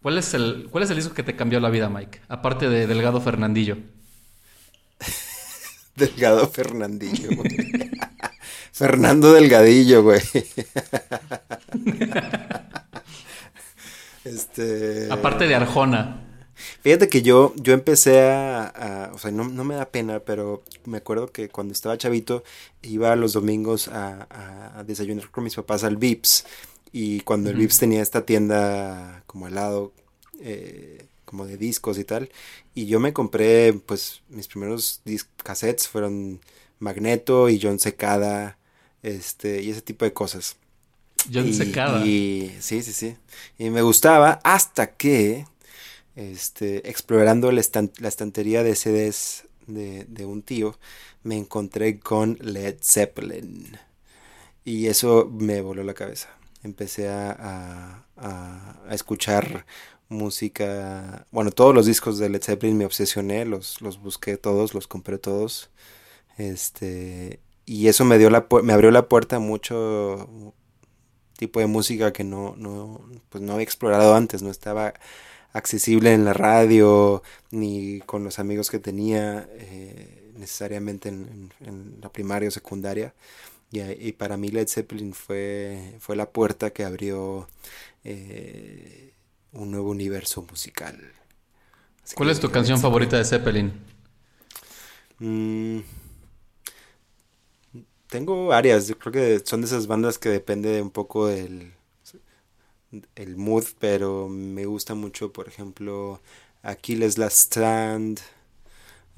[0.02, 2.22] ¿Cuál es, el, ¿Cuál es el disco que te cambió la vida, Mike?
[2.28, 3.78] Aparte de Delgado Fernandillo.
[5.96, 7.30] Delgado Fernandillo,
[8.72, 10.22] Fernando Delgadillo, güey.
[14.26, 15.08] este.
[15.12, 16.22] Aparte de Arjona.
[16.82, 21.32] Fíjate que yo, yo empecé a, o sea, no, me da pena, pero me acuerdo
[21.32, 22.44] que cuando estaba chavito
[22.82, 26.46] iba los domingos a, desayunar con mis papás al Vips
[26.94, 29.92] y cuando el Vips tenía esta tienda como al lado,
[30.40, 32.30] eh, como de discos y tal,
[32.74, 35.02] y yo me compré, pues, mis primeros
[35.44, 36.40] cassettes fueron
[36.80, 38.58] Magneto y John Secada,
[39.04, 40.58] este, y ese tipo de cosas.
[41.34, 42.06] John Secada.
[42.06, 43.16] Y sí, sí, sí.
[43.58, 45.46] Y me gustaba hasta que,
[46.16, 50.78] este, explorando la, estantería de CDs de, un tío,
[51.24, 53.78] me encontré con Led Zeppelin.
[54.64, 56.30] Y eso me voló la cabeza.
[56.64, 59.66] Empecé a, a, a escuchar
[60.10, 64.88] música, bueno, todos los discos de Led Zeppelin me obsesioné, los, los busqué todos, los
[64.88, 65.70] compré todos.
[66.38, 70.54] Este, y eso me dio la me abrió la puerta mucho
[71.38, 74.94] tipo de música que no, no, pues no había explorado antes, no estaba
[75.54, 81.52] accesible en la radio ni con los amigos que tenía eh, necesariamente en,
[82.02, 83.14] la primaria o secundaria.
[83.72, 87.48] Y, y, para mí Led Zeppelin fue, fue la puerta que abrió
[88.04, 89.14] eh,
[89.54, 91.00] un nuevo universo musical.
[92.14, 93.74] ¿Cuál es tu canción favorita de Zeppelin?
[95.20, 95.80] Mm,
[98.10, 101.74] tengo varias, yo creo que son de esas bandas que depende un poco del,
[103.16, 106.22] el mood, pero me gusta mucho, por ejemplo,
[106.64, 108.20] Aquiles Last Strand.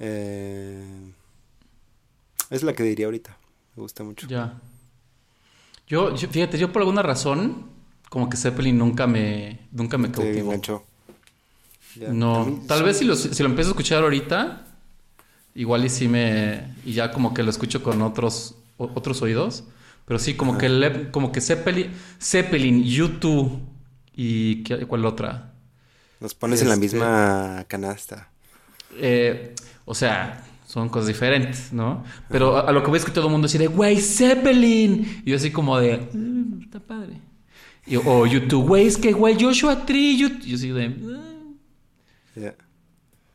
[0.00, 1.12] Eh,
[2.50, 3.36] es la que diría ahorita.
[3.76, 4.26] Me gusta mucho.
[4.28, 4.54] Ya.
[5.86, 7.66] Yo, yo- fíjate, yo por alguna razón,
[8.10, 10.52] como que Zeppelin nunca me, nunca me cautivó.
[11.94, 14.66] Ya, No, tal vez si lo, si lo empiezo a escuchar ahorita,
[15.54, 19.64] igual y sí me, y ya como que lo escucho con otros, otros oídos,
[20.06, 23.58] pero sí como que, le- como que Zeppelin, Zeppelin, U2
[24.14, 25.52] y ¿qué- ¿cuál otra?
[26.20, 28.30] Nos pones en la este- misma canasta.
[28.96, 32.04] Eh, o sea, son cosas diferentes, ¿no?
[32.28, 35.22] Pero a, a lo que ves que todo el mundo de, güey, Zeppelin.
[35.24, 37.20] Y yo así como de, "Mm, está padre.
[37.86, 40.16] Y- o YouTube, güey, es que, güey, Joshua Tree.
[40.18, 41.56] yo, yo así de, "Mm".
[42.36, 42.54] Ya.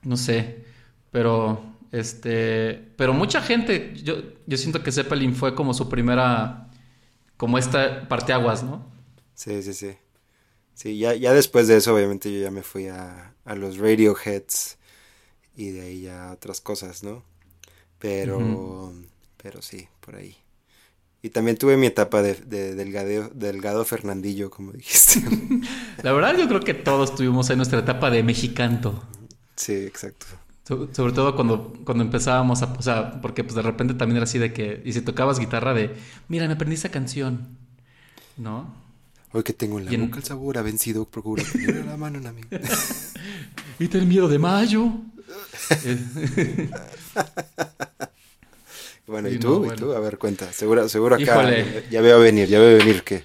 [0.04, 0.64] no sé.
[1.12, 6.70] Pero, este, pero mucha gente, yo, yo siento que Zeppelin fue como su primera,
[7.38, 8.86] como esta parteaguas, ¿no?
[9.36, 9.98] Sí, sí, sí.
[10.76, 14.78] Sí, ya, ya después de eso, obviamente, yo ya me fui a, a los Radioheads
[15.56, 17.24] y de ahí ya otras cosas, ¿no?
[18.00, 18.94] Pero,
[19.38, 20.38] pero sí, por ahí.
[21.24, 25.22] Y también tuve mi etapa de, de delgadeo- delgado Fernandillo, como dijiste.
[26.02, 29.04] La verdad, yo creo que todos tuvimos ahí nuestra etapa de mexicanto.
[29.56, 30.28] sí, exacto.
[30.66, 32.74] So- Sobre todo cuando, cuando empezábamos a...
[32.74, 34.82] O sea, porque pues de repente también era así de que...
[34.86, 35.96] Y si tocabas guitarra de...
[36.30, 37.58] Mira, me aprendí esa canción.
[38.38, 38.74] ¿No?
[39.34, 42.20] Hoy que tengo en la en- boca el sabor ha vencido, procura tener la mano
[42.20, 42.48] en amigo.
[43.80, 44.92] Y el miedo de mayo.
[49.06, 49.58] Bueno, ¿y no, tú?
[49.60, 49.74] bueno.
[49.74, 49.92] ¿Y tú?
[49.94, 50.52] A ver, cuenta.
[50.54, 51.24] Seguro, seguro acá.
[51.24, 51.84] Híjole.
[51.86, 53.24] Ya, ya veo venir, ya veo venir que.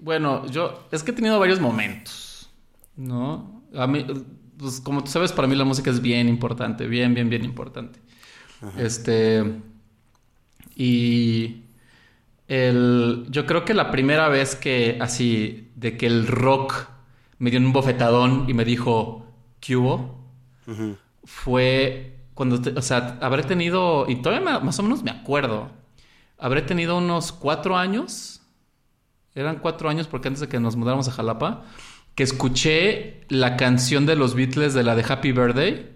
[0.00, 0.88] bueno, yo...
[0.90, 2.50] Es que he tenido varios momentos.
[2.96, 3.62] ¿No?
[3.76, 4.04] A mí...
[4.58, 6.86] Pues como tú sabes, para mí la música es bien importante.
[6.86, 8.00] Bien, bien, bien importante.
[8.76, 9.60] Este...
[10.76, 11.62] Y...
[12.48, 16.88] El, yo creo que la primera vez que así, de que el rock
[17.38, 19.26] me dio un bofetadón y me dijo,
[19.60, 20.18] ¿qué hubo?
[21.24, 25.70] Fue cuando, te- o sea, habré tenido, y todavía me- más o menos me acuerdo,
[26.38, 28.42] habré tenido unos cuatro años,
[29.34, 31.64] eran cuatro años porque antes de que nos mudáramos a Jalapa,
[32.18, 35.86] que escuché la canción de los Beatles de la de Happy Birthday,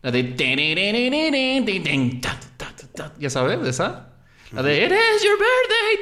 [0.00, 0.34] la de...
[3.18, 4.14] Ya sabes, esa.
[4.52, 5.36] La de It is your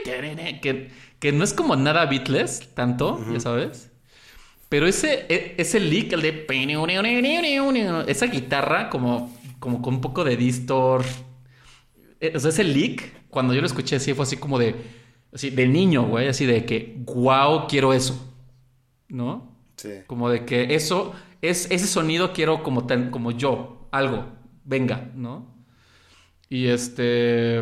[0.04, 0.60] birthday.
[0.60, 3.90] Que, que no es como nada Beatles, tanto, ya sabes.
[4.68, 6.46] Pero ese, e- ese lick, el de...
[8.06, 11.04] Esa guitarra como, como con un poco de distor.
[12.34, 14.76] O sea, ese lick, cuando yo lo escuché así, fue así como de...
[15.34, 16.28] Así, de niño, güey.
[16.28, 18.32] Así de que, wow, quiero eso.
[19.08, 19.55] ¿No?
[20.06, 24.26] Como de que eso, es, ese sonido quiero como, tan, como yo, algo,
[24.64, 25.54] venga, ¿no?
[26.48, 27.58] Y este...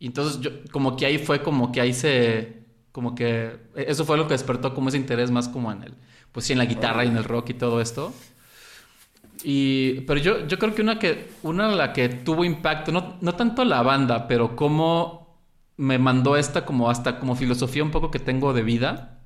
[0.00, 2.58] entonces yo, como que ahí fue como que ahí se...
[2.92, 5.94] Como que eso fue lo que despertó como ese interés más como en el...
[6.32, 8.12] Pues sí, en la guitarra y en el rock y todo esto.
[9.44, 13.34] Y, pero yo, yo creo que una que una la que tuvo impacto, no, no
[13.34, 15.38] tanto la banda, pero cómo
[15.76, 19.17] me mandó esta como hasta como filosofía un poco que tengo de vida,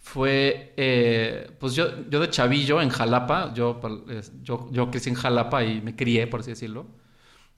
[0.00, 3.80] fue, eh, pues yo, yo de chavillo en Jalapa, yo,
[4.42, 6.86] yo, crecí en Jalapa y me crié, por así decirlo,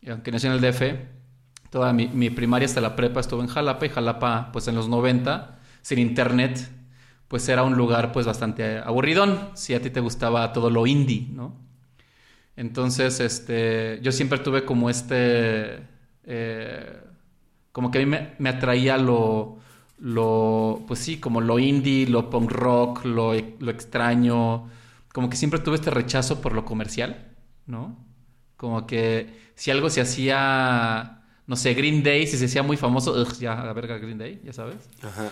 [0.07, 0.83] aunque nací en el DF,
[1.70, 4.88] toda mi, mi primaria hasta la prepa estuve en Jalapa y Jalapa, pues en los
[4.88, 6.68] 90, sin internet,
[7.28, 11.28] pues era un lugar pues bastante aburridón, si a ti te gustaba todo lo indie,
[11.31, 11.57] ¿no?
[12.57, 15.78] Entonces, este, yo siempre tuve como este,
[16.24, 17.00] eh,
[17.70, 19.59] como que a mí me, me atraía lo,
[20.03, 24.69] lo, pues sí, como lo indie, lo punk rock, lo, lo extraño,
[25.12, 27.31] como que siempre tuve este rechazo por lo comercial,
[27.67, 27.97] ¿no?
[28.57, 33.12] Como que si algo se hacía, no sé, Green Day, si se hacía muy famoso,
[33.12, 34.91] ugh, ya, a la verga Green Day, ya sabes.
[35.03, 35.31] Ajá.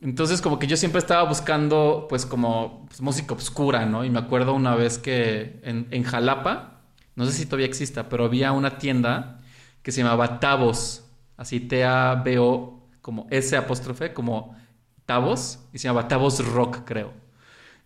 [0.00, 4.04] Entonces como que yo siempre estaba buscando pues como pues, música obscura, ¿no?
[4.04, 6.82] Y me acuerdo una vez que en, en Jalapa,
[7.16, 9.40] no sé si todavía exista, pero había una tienda
[9.82, 11.04] que se llamaba Tavos,
[11.36, 12.73] así T-A-B-O,
[13.04, 14.56] como S apóstrofe, como
[15.04, 17.12] Tavos, y se llamaba Tavos Rock, creo.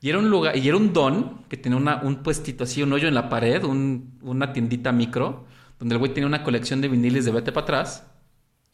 [0.00, 2.92] Y era un lugar, y era un don que tenía una, un puestito así, un
[2.92, 5.44] hoyo en la pared, un- una tiendita micro,
[5.80, 8.06] donde el güey tenía una colección de viniles de vete para atrás,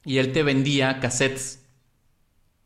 [0.05, 1.64] y él te vendía cassettes,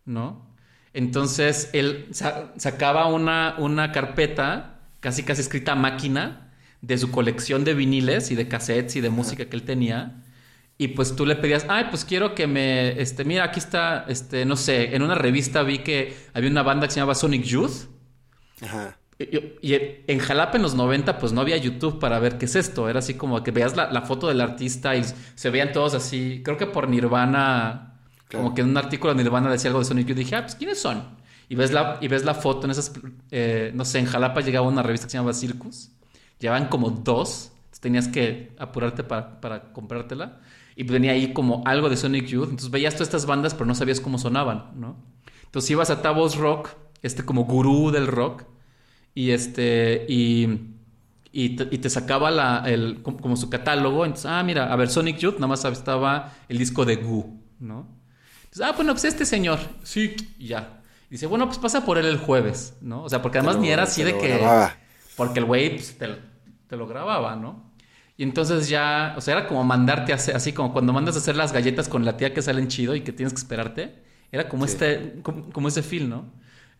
[0.04, 0.44] ¿no?
[0.92, 6.50] Entonces él sa- sacaba una, una carpeta, casi casi escrita a máquina,
[6.80, 10.24] de su colección de viniles y de cassettes y de música que él tenía.
[10.80, 14.44] Y pues tú le pedías, ay, pues quiero que me, este, mira, aquí está, este,
[14.44, 17.88] no sé, en una revista vi que había una banda que se llamaba Sonic Youth.
[18.62, 18.96] Ajá.
[19.18, 19.74] Y, y
[20.06, 22.88] en Jalapa en los 90 pues no había YouTube para ver qué es esto.
[22.88, 25.02] Era así como que veas la, la foto del artista y
[25.34, 26.42] se veían todos así.
[26.44, 27.84] Creo que por Nirvana,
[28.28, 28.44] Claro.
[28.44, 30.16] como que en un artículo de Nirvana decía algo de Sonic Youth.
[30.18, 31.16] Dije, ah, pues ¿quiénes son?
[31.48, 32.92] y ves la, y ves la foto en esas,
[33.30, 35.90] eh, no sé, en Jalapa llegaba una revista que se llamaba Circus,
[36.38, 40.40] llevaban como dos, tenías que apurarte para, para comprártela,
[40.78, 43.74] y venía ahí como algo de Sonic Youth, entonces veías todas estas bandas, pero no
[43.74, 44.94] sabías cómo sonaban, ¿no?
[45.42, 46.68] Entonces ibas a Tavos Rock,
[47.02, 48.44] este como gurú del rock,
[49.12, 50.76] y este, y,
[51.32, 55.34] y, te, sacaba la, el, como, su catálogo, entonces, ah, mira, a ver, Sonic Youth,
[55.34, 57.88] nada más estaba el disco de Goo, ¿no?
[58.44, 60.80] Entonces, ah, bueno, pues este señor, sí, ya.
[61.10, 63.02] dice, bueno, pues pasa por él el jueves, ¿no?
[63.02, 64.46] O sea, porque además ni era así de que...
[65.16, 67.67] Porque el güey pues, te, lo grababa, ¿no?
[68.18, 71.20] Y entonces ya, o sea, era como mandarte a hacer, así como cuando mandas a
[71.20, 73.94] hacer las galletas con la tía que salen chido y que tienes que esperarte.
[74.32, 76.24] Era como este, como, ese feel, ¿no?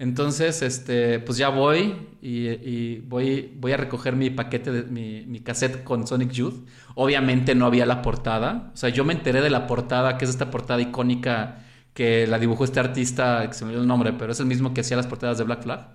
[0.01, 5.41] Entonces, este, pues ya voy y, voy, voy a recoger mi paquete, de, mi, mi,
[5.41, 6.67] cassette con Sonic Youth.
[6.97, 8.73] Obviamente no había la portada.
[8.75, 11.65] O sea, yo me enteré de la portada, que es esta portada icónica
[11.95, 14.75] que la dibujó este artista, que se me olvidó el nombre, pero es el mismo
[14.75, 15.89] que hacía las portadas de Black Flag.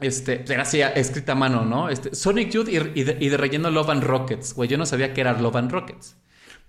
[0.00, 1.88] Este, era así, escrita a mano, ¿no?
[1.88, 4.54] Este, Sonic Youth y, de, relleno Love and Rockets.
[4.54, 6.16] Güey, yo no sabía que era Love and Rockets.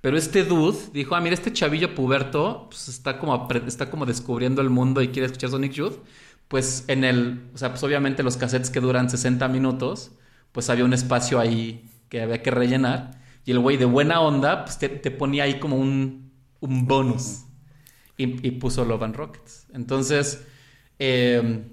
[0.02, 4.62] Pero este dude dijo, ah, mira, este chavillo puberto pues está como, está como descubriendo
[4.62, 5.98] el mundo y quiere escuchar Sonic Youth.
[6.48, 10.12] Pues en el, o sea, pues obviamente los cassettes que duran 60 minutos,
[10.52, 13.22] pues había un espacio ahí que había que rellenar.
[13.46, 17.46] Y el güey de buena onda, pues te, ponía ahí como un, un bonus.
[18.18, 19.68] Y, y, puso Love and Rockets.
[19.74, 20.46] Entonces,
[21.00, 21.64] eh,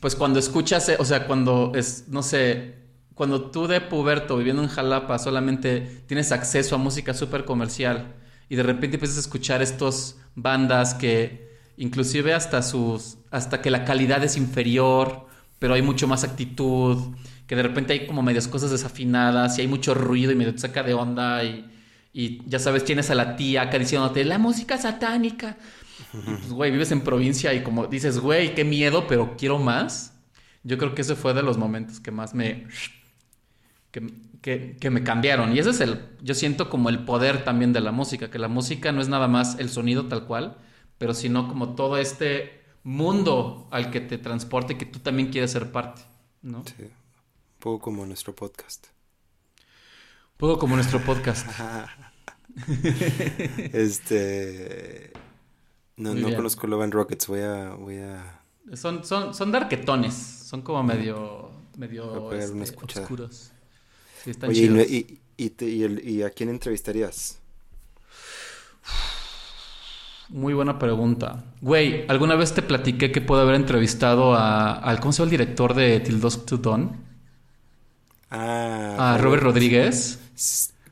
[0.00, 2.76] pues cuando escuchas, o sea, cuando es, no sé,
[3.14, 8.14] cuando tú de puberto viviendo en Jalapa solamente tienes acceso a música súper comercial
[8.48, 13.84] y de repente empiezas a escuchar estos bandas que inclusive hasta sus hasta que la
[13.84, 15.26] calidad es inferior,
[15.58, 17.16] pero hay mucho más actitud,
[17.48, 20.60] que de repente hay como medias cosas desafinadas y hay mucho ruido y medio te
[20.60, 21.68] saca de onda y,
[22.12, 25.56] y ya sabes, tienes a la tía acá diciéndote la música satánica.
[26.12, 30.14] Pues, güey, vives en provincia y como dices, güey, qué miedo, pero quiero más.
[30.62, 32.66] Yo creo que ese fue de los momentos que más me
[34.40, 35.54] que, me cambiaron.
[35.54, 38.48] Y ese es el, yo siento como el poder también de la música, que la
[38.48, 40.58] música no es nada más el sonido tal cual,
[40.98, 45.72] pero sino como todo este mundo al que te transporte que tú también quieres ser
[45.72, 46.02] parte,
[46.42, 46.64] ¿no?
[46.64, 46.90] Sí, un
[47.58, 48.86] poco como nuestro podcast.
[49.58, 51.48] Un poco como nuestro podcast.
[53.72, 55.12] este...
[55.98, 57.70] No, no conozco Love and Rockets, voy a...
[57.70, 58.40] Voy a...
[58.74, 63.50] Son, son, son darketones, son como medio, medio este, oscuros.
[64.46, 67.38] Oye, y, a quién entrevistarías?
[70.28, 71.44] Muy buena pregunta.
[71.62, 75.30] Güey, ¿alguna vez te platiqué que puedo haber entrevistado a, al, ¿cómo se llama el
[75.30, 76.96] director de Till Dusk to Dawn?
[78.30, 79.14] Ah.
[79.14, 80.20] A Robert Rodríguez.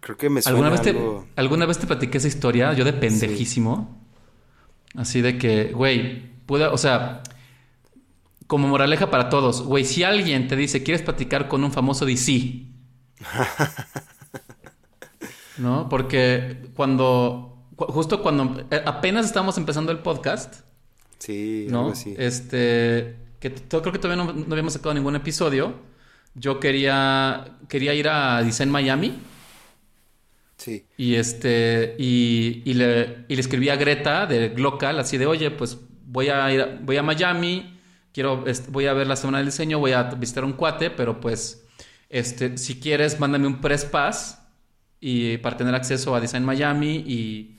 [0.00, 0.96] Creo que me suena ¿Alguna vez, te,
[1.36, 2.72] ¿Alguna vez te platiqué esa historia?
[2.72, 4.05] Yo de pendejísimo.
[4.96, 7.22] Así de que, güey, pueda, o sea,
[8.46, 12.62] como moraleja para todos, güey, si alguien te dice, ¿quieres platicar con un famoso DC?
[15.58, 15.88] ¿No?
[15.88, 20.60] Porque cuando, justo cuando eh, apenas estamos empezando el podcast,
[21.18, 21.92] sí, ¿no?
[21.92, 25.74] Este, que creo que todavía no, habíamos sacado ningún episodio.
[26.34, 29.18] Yo quería, quería ir a Design Miami.
[30.56, 30.86] Sí.
[30.96, 35.50] Y este, y, y, le, y le escribí a Greta de Glocal, así de, oye,
[35.50, 37.78] pues voy a ir, voy a Miami,
[38.12, 41.66] quiero, voy a ver la semana del diseño, voy a visitar un cuate, pero pues
[42.08, 44.42] este, si quieres, mándame un press pass
[45.00, 47.52] y para tener acceso a Design Miami y,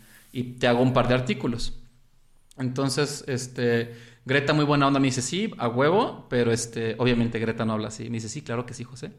[0.60, 1.80] te hago un par de artículos.
[2.58, 3.96] Entonces, este,
[4.26, 7.88] Greta muy buena onda me dice, sí, a huevo, pero este, obviamente Greta no habla
[7.88, 8.04] así.
[8.10, 9.14] Me dice, sí, claro que sí, José.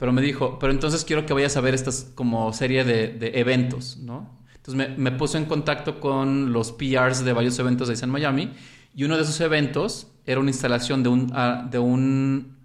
[0.00, 3.98] Pero me dijo, pero entonces quiero que vayas a ver estas como serie de, eventos,
[3.98, 4.40] ¿no?
[4.56, 8.50] Entonces me, puso en contacto con los PRs de varios eventos de Design Miami
[8.94, 11.32] y uno de esos eventos era una instalación de un,
[11.70, 12.56] de un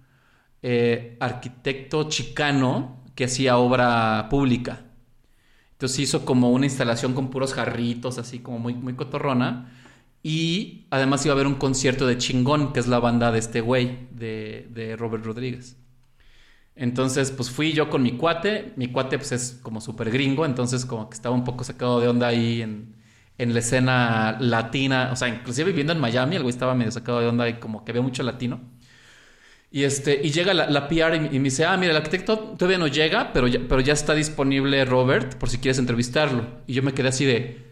[0.62, 4.82] eh, arquitecto chicano que hacía obra pública.
[5.72, 9.72] Entonces hizo como una instalación con puros jarritos, así como muy, muy cotorrona.
[10.22, 13.60] Y además iba a haber un concierto de Chingón, que es la banda de este
[13.60, 15.76] güey, de, Robert Rodríguez.
[16.76, 18.72] Entonces, pues fui yo con mi cuate.
[18.76, 22.08] Mi cuate, pues es como súper gringo, entonces como que estaba un poco sacado de
[22.08, 22.94] onda ahí en,
[23.38, 25.10] en, la escena latina.
[25.12, 27.84] O sea, inclusive viviendo en Miami, el güey estaba medio sacado de onda y como
[27.84, 28.60] que había mucho latino.
[29.70, 32.78] Y, este, y llega la, la PR y, me dice, ah, mira, el arquitecto todavía
[32.78, 36.46] no llega, pero ya, pero ya está disponible Robert por si quieres entrevistarlo.
[36.66, 37.66] Y yo me quedé así de,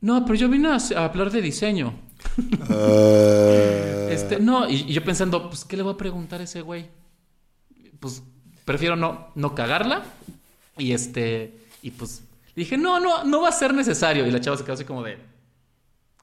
[0.00, 1.94] no, pero yo vine a, hablar de diseño.
[4.08, 6.88] Este, no, y, yo pensando, pues, ¿qué le voy a preguntar a ese güey?
[8.00, 8.22] Pues,
[8.68, 10.04] prefiero no, no cagarla.
[10.76, 12.22] Y este, y pues,
[12.54, 14.26] dije, no, no, no va a ser necesario.
[14.26, 15.16] Y la chava se quedó así como de,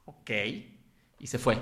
[0.05, 0.31] ok.
[1.19, 1.57] Y se fue.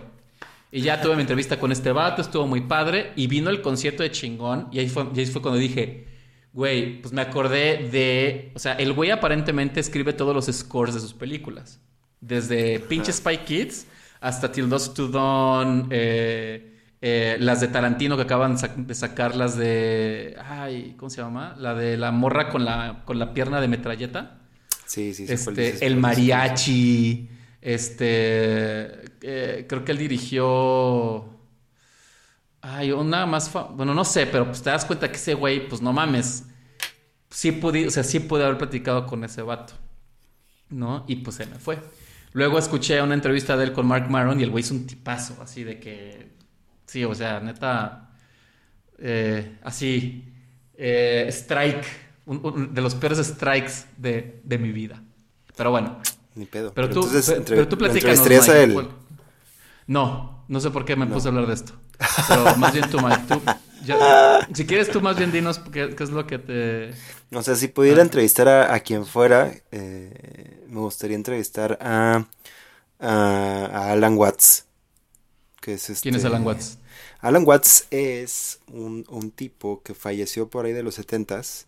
[0.72, 3.14] Y ya tuve mi entrevista con este vato, estuvo muy padre.
[3.16, 4.68] Y vino el concierto de chingón.
[4.72, 6.06] Y ahí fue, y ahí fue cuando dije,
[6.52, 8.52] güey, pues me acordé de.
[8.54, 11.80] O sea, el güey aparentemente escribe todos los scores de sus películas.
[12.20, 13.88] Desde pinche Spy Kids
[14.20, 15.88] hasta Till Dusk to Dawn.
[15.92, 16.73] Eh,
[17.06, 20.38] eh, las de Tarantino que acaban de sacar, las de.
[20.42, 21.54] Ay, ¿cómo se llama?
[21.60, 24.40] La de la morra con la, con la pierna de metralleta.
[24.86, 25.34] Sí, sí, sí.
[25.34, 27.30] Este, el mariachi.
[27.60, 29.02] Este.
[29.22, 31.26] Eh, creo que él dirigió.
[32.62, 33.52] Ay, una más.
[33.76, 36.46] Bueno, no sé, pero pues te das cuenta que ese güey, pues no mames.
[37.30, 39.74] Sí pude, o sea, sí pude haber platicado con ese vato.
[40.70, 41.04] ¿No?
[41.10, 41.80] Y pues se me fue.
[42.32, 45.42] Luego escuché una entrevista de él con Mark Maron y el güey es un tipazo,
[45.42, 46.43] así de que.
[46.94, 48.12] Sí, o sea, neta.
[49.00, 50.32] Eh, así.
[50.76, 51.84] Eh, strike.
[52.70, 55.02] de los peores strikes de, de mi vida.
[55.58, 56.00] Pero bueno.
[56.36, 56.72] Ni pedo.
[56.72, 57.10] Pero, tú,
[57.48, 58.88] pero, tú platícanos, Mike, a él?
[59.88, 61.74] No, no sé por qué me puse a hablar de esto.
[62.28, 63.24] Pero más bien tú, Mike.
[63.28, 63.42] Tú,
[64.54, 66.92] si quieres, tú más bien dinos qué, es lo que te...
[67.34, 68.04] O sea, si pudiera ah.
[68.04, 72.26] entrevistar a, quien fuera, eh, me gustaría entrevistar a,
[73.00, 74.68] a, Alan Watts.
[75.60, 76.78] Que es ¿Quién es este Alan Watts?
[77.24, 81.68] Alan Watts es un, un tipo que falleció por ahí de los setentas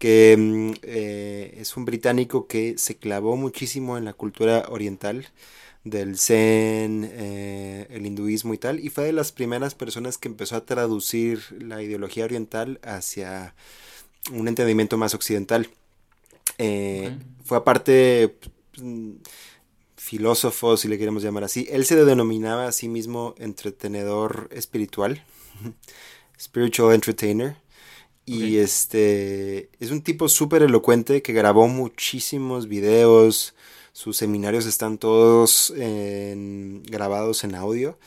[0.00, 5.28] que mm, eh, es un británico que se clavó muchísimo en la cultura oriental
[5.84, 10.56] del zen, eh, el hinduismo y tal, y fue de las primeras personas que empezó
[10.56, 13.54] a traducir la ideología oriental hacia
[14.32, 15.68] un entendimiento más occidental.
[16.58, 18.36] Eh, fue aparte
[18.82, 19.12] mm,
[20.06, 21.66] filósofo, si le queremos llamar así.
[21.68, 25.24] Él se denominaba a sí mismo entretenedor espiritual,
[26.40, 27.56] spiritual entertainer.
[28.24, 33.54] Y este es un tipo súper elocuente que grabó muchísimos videos.
[33.92, 37.98] Sus seminarios están todos grabados en audio.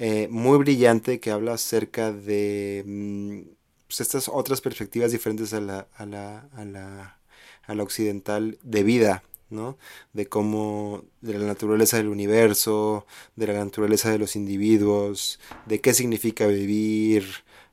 [0.00, 3.40] Eh, muy brillante que habla acerca de mm,
[3.88, 7.18] pues, estas otras perspectivas diferentes a la, a la, a la,
[7.64, 9.78] a la occidental de vida, ¿no?
[10.12, 15.94] De cómo, de la naturaleza del universo, de la naturaleza de los individuos, de qué
[15.94, 17.26] significa vivir,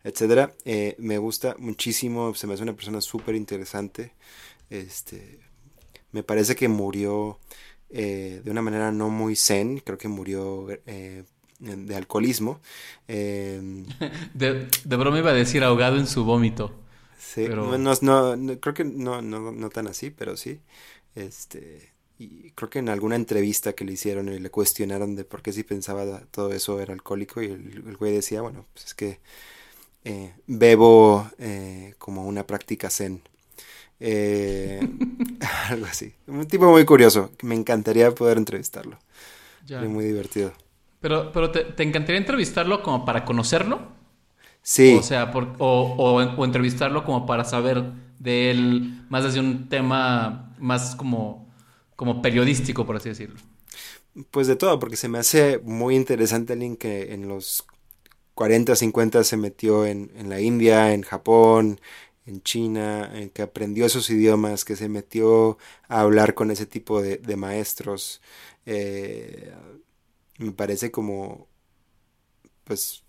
[0.04, 0.54] etcétera.
[0.66, 4.14] Eh, me gusta muchísimo, se me hace una persona súper interesante.
[4.70, 5.40] Este,
[6.12, 7.40] me parece que murió
[7.90, 11.24] eh, de una manera no muy zen, creo que murió eh,
[11.60, 12.60] de alcoholismo.
[13.08, 13.86] Em,
[14.34, 16.72] de, de, broma iba a decir ahogado en su vómito.
[17.18, 20.60] Sí, no, no, creo que no, no, no tan así, pero sí.
[21.16, 25.42] Este, y creo que en alguna entrevista que le hicieron y le cuestionaron de por
[25.42, 28.94] qué si pensaba todo eso era alcohólico y el, el güey decía, bueno, pues es
[28.94, 29.20] que
[30.08, 33.22] eh, bebo eh, como una práctica zen.
[34.00, 34.80] Eh,
[35.70, 36.14] algo así.
[36.28, 37.32] Un tipo muy curioso.
[37.42, 39.00] Me encantaría poder entrevistarlo.
[39.68, 40.54] Es muy divertido.
[41.02, 43.80] Pero, pero te, encantaría entrevistarlo como para conocerlo?
[44.62, 44.96] Sí.
[45.00, 47.84] O sea, o, entrevistarlo como para saber
[48.20, 51.48] de él más desde un tema más como,
[51.96, 53.38] como periodístico, por así decirlo.
[54.32, 57.66] Pues de todo, porque se me hace muy interesante alguien que en los
[58.36, 61.82] 40, 50 se metió en, en la India, en Japón,
[62.26, 65.58] en China, en que aprendió esos idiomas, que se metió
[65.90, 68.22] a hablar con ese tipo de, de maestros.
[68.66, 69.54] Eh,
[70.40, 71.50] me parece como,
[72.64, 73.05] pues,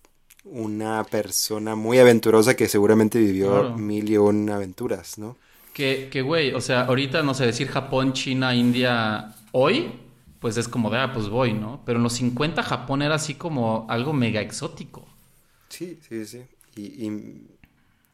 [0.51, 5.37] una persona muy aventurosa que seguramente vivió mil y un aventuras, ¿no?
[5.75, 9.93] Que, que, güey, o sea, ahorita, no sé, decir Japón, China, India, hoy,
[10.41, 11.83] pues es como de, ah, pues voy, ¿no?
[11.85, 15.07] Pero en los 50 Japón era así como algo mega exótico.
[15.69, 16.43] Sí, sí, sí.
[16.77, 17.11] Y,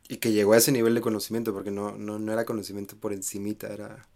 [0.08, 3.72] y, que llegó a ese nivel de conocimiento, porque no, no, era conocimiento por encimita,
[3.72, 4.06] era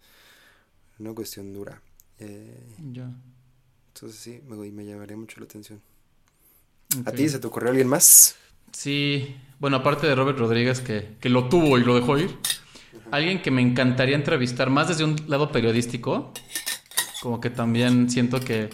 [0.99, 1.81] una cuestión dura.
[2.19, 3.09] Eh, ya.
[3.93, 5.81] Entonces sí, me, me llamaría mucho la atención.
[7.05, 8.35] ¿A ti se te ocurrió alguien más?
[8.71, 12.37] Sí, bueno, aparte de Robert Rodríguez, que, que lo tuvo y lo dejó ir,
[13.11, 16.31] alguien que me encantaría entrevistar más desde un lado periodístico,
[17.21, 18.69] como que también siento que,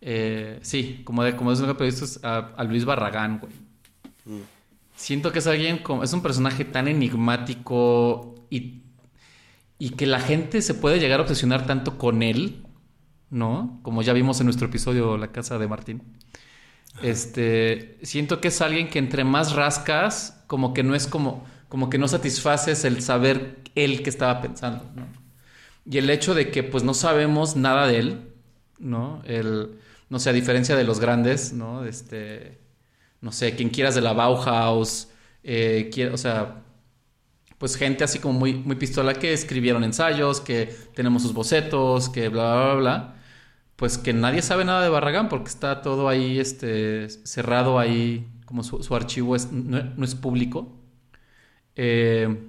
[0.00, 3.52] eh, sí, como, de, como es un periodista, a, a Luis Barragán, güey.
[4.94, 8.82] Siento que es alguien como, es un personaje tan enigmático y,
[9.78, 12.66] y que la gente se puede llegar a obsesionar tanto con él,
[13.30, 13.78] ¿no?
[13.82, 16.02] Como ya vimos en nuestro episodio La casa de Martín.
[17.02, 21.90] Este, siento que es alguien que entre más rascas, como que no es como, como
[21.90, 25.06] que no satisfaces el saber él que estaba pensando, ¿no?
[25.90, 28.32] Y el hecho de que pues no sabemos nada de él,
[28.78, 29.22] ¿no?
[29.24, 29.78] El,
[30.10, 31.84] no sé, a diferencia de los grandes, ¿no?
[31.84, 32.58] Este,
[33.20, 35.08] no sé, quien quieras de la Bauhaus,
[35.42, 36.62] eh, o sea,
[37.58, 42.28] pues gente así como muy, muy pistola que escribieron ensayos, que tenemos sus bocetos, que
[42.28, 43.14] bla, bla, bla,
[43.78, 48.64] pues que nadie sabe nada de Barragán porque está todo ahí este, cerrado ahí, como
[48.64, 50.76] su, archivo es, no, es público.
[51.76, 52.44] Eh,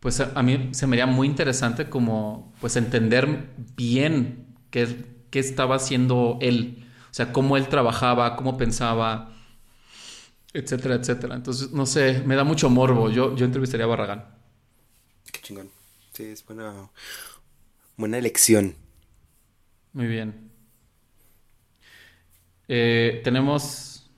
[0.00, 5.76] pues a, mí se me haría muy interesante como pues entender bien qué, qué estaba
[5.76, 9.32] haciendo él, o sea, cómo él trabajaba, cómo pensaba,
[10.52, 11.36] etcétera, etcétera.
[11.36, 13.08] Entonces, no sé, me da mucho morbo.
[13.08, 14.24] Yo, yo entrevistaría a Barragán.
[15.30, 15.70] Qué chingón.
[16.12, 16.90] Sí, es buena,
[17.96, 18.74] buena elección.
[19.92, 20.45] Muy bien.
[22.68, 24.10] Eh, tenemos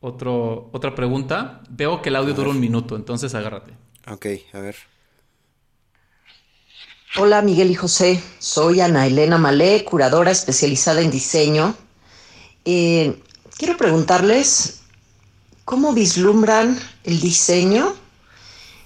[0.00, 1.62] otro, otra pregunta.
[1.68, 3.72] Veo que el audio dura un minuto, entonces agárrate.
[4.10, 4.76] Ok, a ver.
[7.18, 11.74] Hola Miguel y José, soy Ana Elena Malé, curadora especializada en diseño.
[12.66, 13.22] Eh,
[13.56, 14.82] quiero preguntarles
[15.64, 17.94] cómo vislumbran el diseño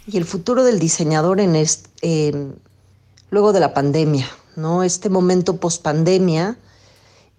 [0.07, 1.57] y el futuro del diseñador en
[3.31, 4.85] luego de la pandemia, ¿no?
[4.85, 6.57] Este momento post pandemia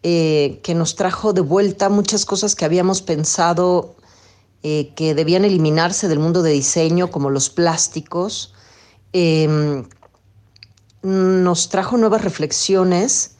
[0.03, 3.95] eh, que nos trajo de vuelta muchas cosas que habíamos pensado
[4.63, 8.53] eh, que debían eliminarse del mundo de diseño, como los plásticos.
[9.13, 9.87] Em,
[11.03, 13.35] nos trajo nuevas reflexiones.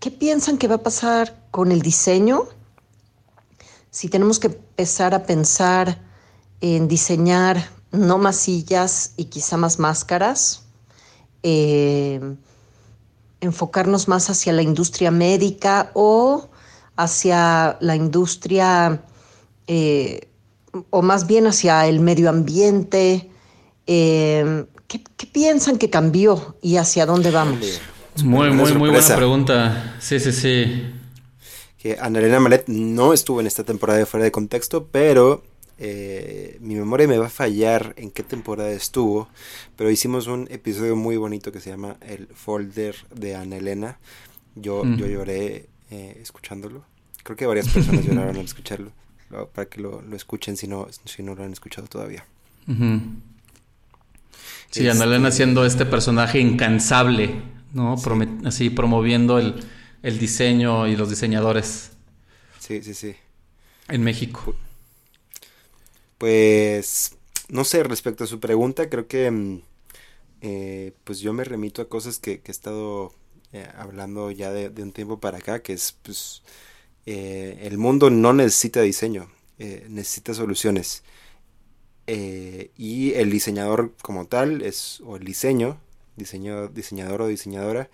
[0.00, 2.48] ¿Qué piensan que va a pasar con el diseño?
[3.90, 6.00] Si tenemos que empezar a pensar
[6.60, 10.64] en diseñar no más sillas y quizá más máscaras.
[11.42, 12.20] Eh,
[13.40, 16.48] enfocarnos más hacia la industria médica o
[16.96, 19.02] hacia la industria,
[19.66, 20.28] eh,
[20.90, 23.30] o más bien hacia el medio ambiente.
[23.86, 27.80] Eh, ¿qué, piensan que cambió y hacia dónde vamos?
[28.22, 29.96] Muy, muy, muy buena pregunta.
[30.00, 30.92] Sí, sí, sí.
[31.76, 35.44] Que Ana Elena Malet no estuvo en esta temporada de Fuera de Contexto, pero
[35.78, 39.28] eh, mi memoria me va a fallar en qué temporada estuvo,
[39.76, 43.98] pero hicimos un episodio muy bonito que se llama El Folder de Ana Elena.
[44.54, 46.84] Yo, yo lloré eh, escuchándolo.
[47.22, 48.92] Creo que varias personas lloraron al escucharlo,
[49.52, 52.24] para que lo, escuchen si no, si no lo han escuchado todavía.
[54.70, 57.34] Sí, Ana Elena este siendo este personaje incansable,
[57.74, 57.96] ¿no?
[58.44, 59.62] así promoviendo el,
[60.02, 61.92] el diseño y los diseñadores.
[62.58, 63.14] Sí, sí, sí.
[63.88, 64.56] En México.
[66.18, 67.16] Pues,
[67.48, 69.62] no sé, respecto a su pregunta, creo que mm,
[70.42, 73.12] eh, pues yo me remito a cosas que, he estado
[73.52, 76.42] eh, hablando ya de, un tiempo para acá, que es, pues,
[77.06, 81.02] eh, el mundo no necesita diseño, necesita soluciones.
[82.76, 85.80] y el diseñador como tal es, o el diseño,
[86.16, 87.90] diseño, diseñador o diseñadora,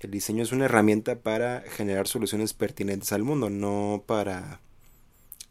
[0.00, 4.60] el diseño es una herramienta para generar soluciones pertinentes al mundo, no para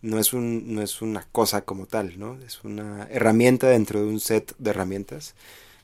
[0.06, 2.39] no es, un, no es una cosa como tal, ¿no?
[2.45, 5.36] Es una herramienta dentro de un set de herramientas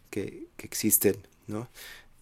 [0.09, 1.15] que, existen,
[1.47, 1.67] ¿no?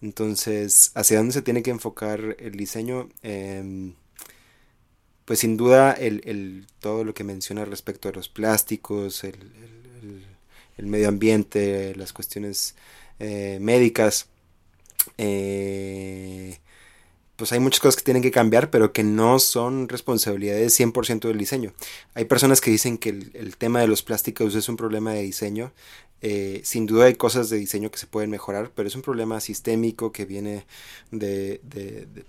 [0.00, 3.10] Entonces, ¿hacia dónde se tiene que enfocar el diseño?
[3.22, 3.94] Em,
[5.26, 9.36] pues sin duda el, todo lo que menciona respecto a los plásticos, el,
[10.78, 12.74] medio ambiente, las cuestiones
[13.18, 14.28] eh, médicas,
[15.18, 16.58] eh,
[17.40, 21.38] pues hay muchas cosas que tienen que cambiar, pero que no son responsabilidades 100% del
[21.38, 21.72] diseño.
[22.12, 25.72] Hay personas que dicen que el, tema de los plásticos es un problema de diseño.
[26.20, 29.40] Eh, sin duda hay cosas de diseño que se pueden mejorar, pero es un problema
[29.40, 30.66] sistémico que viene
[31.12, 31.62] de,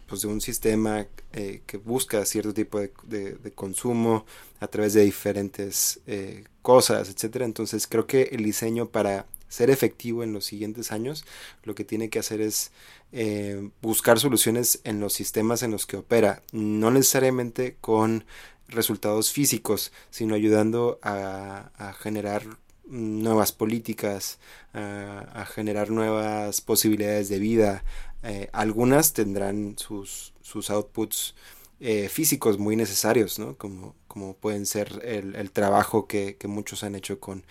[0.08, 4.26] pues un sistema eh, que busca cierto tipo de, consumo
[4.62, 7.42] a través de diferentes eh, cosas, etc.
[7.42, 11.26] Entonces creo que el diseño para ser efectivo en los siguientes años,
[11.64, 12.72] lo que tiene que hacer es
[13.12, 18.24] eh, buscar soluciones en los sistemas en los que opera, no necesariamente con
[18.70, 22.44] resultados físicos, sino ayudando a, generar
[22.86, 24.40] nuevas políticas,
[24.74, 27.84] a, generar nuevas posibilidades de vida.
[28.24, 31.36] Eh, algunas tendrán sus, sus outputs
[31.84, 33.58] eh, físicos muy necesarios, ¿no?
[33.58, 37.44] como, como pueden ser el, trabajo que, que, muchos han hecho con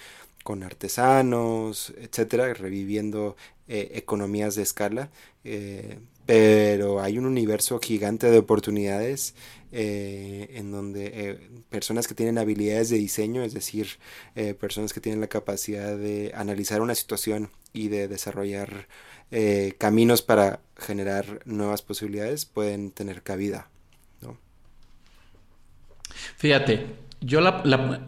[0.42, 3.36] con artesanos, etcétera, reviviendo
[3.68, 5.10] eh, economías de escala,
[5.44, 9.34] eh, pero hay un universo gigante de oportunidades
[9.72, 11.38] eh, en donde
[11.68, 13.98] personas que tienen habilidades de diseño, es decir,
[14.58, 18.88] personas que tienen la capacidad de analizar una situación y de desarrollar
[19.78, 23.68] caminos para generar nuevas posibilidades, pueden tener cabida.
[24.20, 24.36] ¿no?
[26.36, 26.86] Fíjate,
[27.20, 27.62] yo la,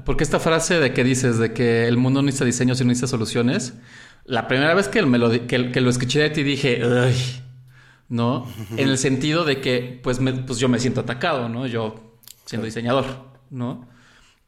[0.05, 3.09] porque esta frase de que dices de que el mundo no necesita diseño, sino necesita
[3.09, 3.75] soluciones,
[4.25, 7.15] la primera vez que, me lo, que, lo escuché de ti dije, Ay",
[8.09, 8.47] ¿no?
[8.77, 11.67] En el sentido de que, pues, pues yo me siento atacado, ¿no?
[11.67, 13.05] Yo siendo diseñador,
[13.51, 13.89] ¿no?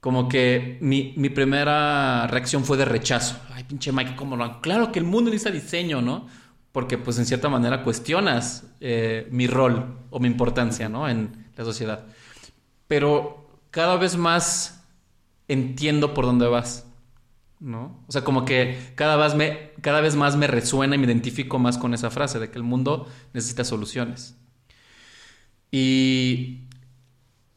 [0.00, 3.38] Como que mi, mi, primera reacción fue de rechazo.
[3.52, 4.60] Ay, pinche Mike, ¿cómo lo?
[4.60, 6.26] Claro que el mundo necesita diseño, ¿no?
[6.74, 11.08] porque pues en cierta manera cuestionas eh, mi rol o mi importancia, ¿no?
[11.08, 12.04] En la sociedad.
[12.88, 13.43] Pero
[13.74, 14.84] cada vez más
[15.48, 16.86] entiendo por dónde vas,
[17.58, 18.04] ¿no?
[18.06, 21.58] O sea, como que cada vez, me, cada vez más me resuena y me identifico
[21.58, 24.36] más con esa frase de que el mundo necesita soluciones.
[25.72, 26.60] Y,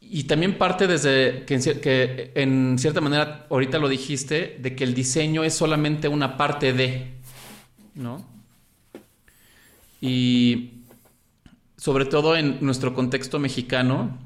[0.00, 5.44] y también parte desde que en, cierta manera, ahorita lo dijiste, de que el diseño
[5.44, 7.12] es solamente una parte de,
[7.94, 8.26] ¿no?
[10.00, 10.82] Y
[11.76, 14.18] sobre todo en nuestro contexto mexicano,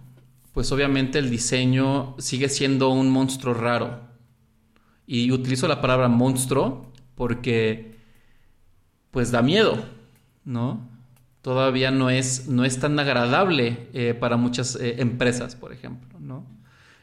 [0.52, 4.00] pues obviamente el diseño sigue siendo un monstruo raro.
[5.06, 7.96] Y utilizo la palabra monstruo porque
[9.10, 9.84] pues da miedo,
[10.44, 10.88] ¿no?
[11.42, 16.46] Todavía no es, no es tan agradable eh, para muchas eh, empresas, por ejemplo, ¿no?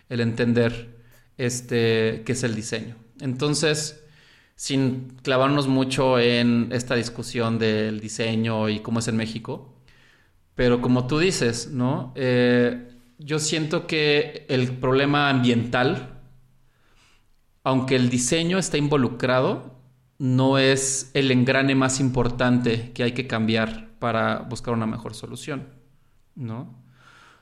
[0.07, 0.97] El entender
[1.37, 2.95] este, qué es el diseño.
[3.19, 4.03] Entonces,
[4.55, 9.73] sin clavarnos mucho en esta discusión del diseño y cómo es en México,
[10.55, 12.11] pero como tú dices, ¿no?
[12.15, 12.88] Eh,
[13.19, 16.21] yo siento que el problema ambiental,
[17.63, 19.77] aunque el diseño está involucrado,
[20.17, 25.67] no es el engrane más importante que hay que cambiar para buscar una mejor solución,
[26.35, 26.79] ¿no?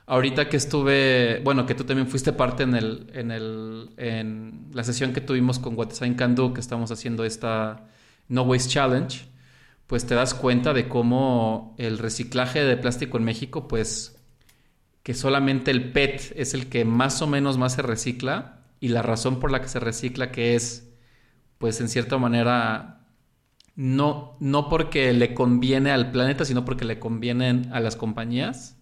[0.06, 4.82] Ahorita que estuve, bueno, que tú también fuiste parte en el, en el, en la
[4.82, 7.88] sesión que tuvimos con What Design Can Do, que estamos haciendo esta
[8.26, 9.26] No Waste Challenge,
[9.86, 14.17] pues te das cuenta de cómo el reciclaje de plástico en México, pues
[15.08, 19.00] que solamente el PET es el que más o menos más se recicla y la
[19.00, 20.92] razón por la que se recicla que es,
[21.56, 23.06] pues en cierta manera,
[23.74, 28.76] no, no porque le conviene al planeta, sino porque le convienen a las compañías,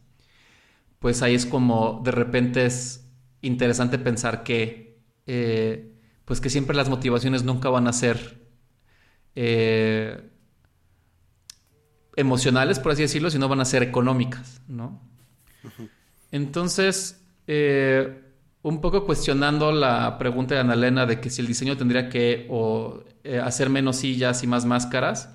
[0.99, 3.09] pues ahí es como de repente es
[3.41, 4.99] interesante pensar que,
[5.29, 8.49] eh, pues que siempre las motivaciones nunca van a ser
[9.37, 10.29] eh,
[12.17, 15.01] emocionales, por así decirlo, sino van a ser económicas, ¿no?
[16.37, 18.21] Entonces, eh,
[18.61, 22.47] un poco cuestionando la pregunta de Ana Elena de que si el diseño tendría que
[23.25, 25.31] eh, hacer menos sillas y más máscaras,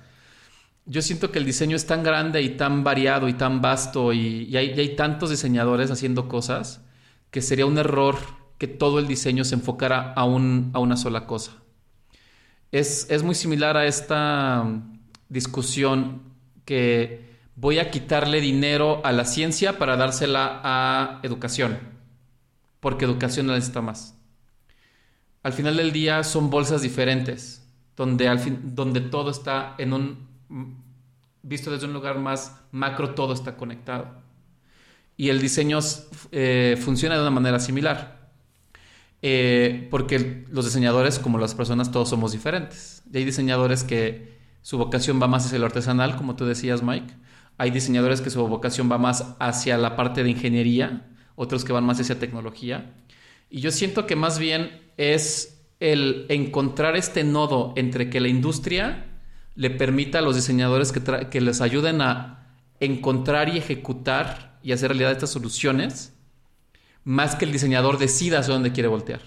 [0.86, 4.56] yo siento que el diseño es tan grande y tan variado y tan vasto y,
[4.56, 6.82] hay, tantos diseñadores haciendo cosas
[7.32, 8.16] que sería un error
[8.58, 11.52] que todo el diseño se enfocara a, una sola cosa.
[12.70, 14.64] Es, es muy similar a esta
[15.28, 16.22] discusión
[16.64, 21.78] que voy a quitarle dinero a la ciencia para dársela a educación,
[22.80, 24.16] porque educación necesita más.
[25.42, 30.28] Al final del día son bolsas diferentes, donde, al fin, donde todo está en un,
[31.42, 34.22] visto desde un lugar más macro, todo está conectado.
[35.16, 35.78] Y el diseño
[36.30, 38.22] eh, funciona de una manera similar.
[39.24, 43.02] Eh, porque los diseñadores, como las personas, todos somos diferentes.
[43.12, 47.14] Y hay diseñadores que su vocación va más hacia lo artesanal, como tú decías, Mike.
[47.58, 51.84] Hay diseñadores que su vocación va más hacia la parte de ingeniería, otros que van
[51.84, 52.94] más hacia tecnología.
[53.50, 59.06] Y yo siento que más bien es el encontrar este nodo entre que la industria
[59.54, 62.46] le permita a los diseñadores que, que les ayuden a
[62.80, 66.14] encontrar y ejecutar y hacer realidad estas soluciones,
[67.04, 69.20] más que el diseñador decida hacia dónde quiere voltear.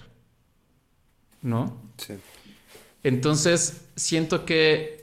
[1.42, 1.80] ¿No?
[1.98, 2.14] Sí.
[3.02, 4.95] Entonces, siento que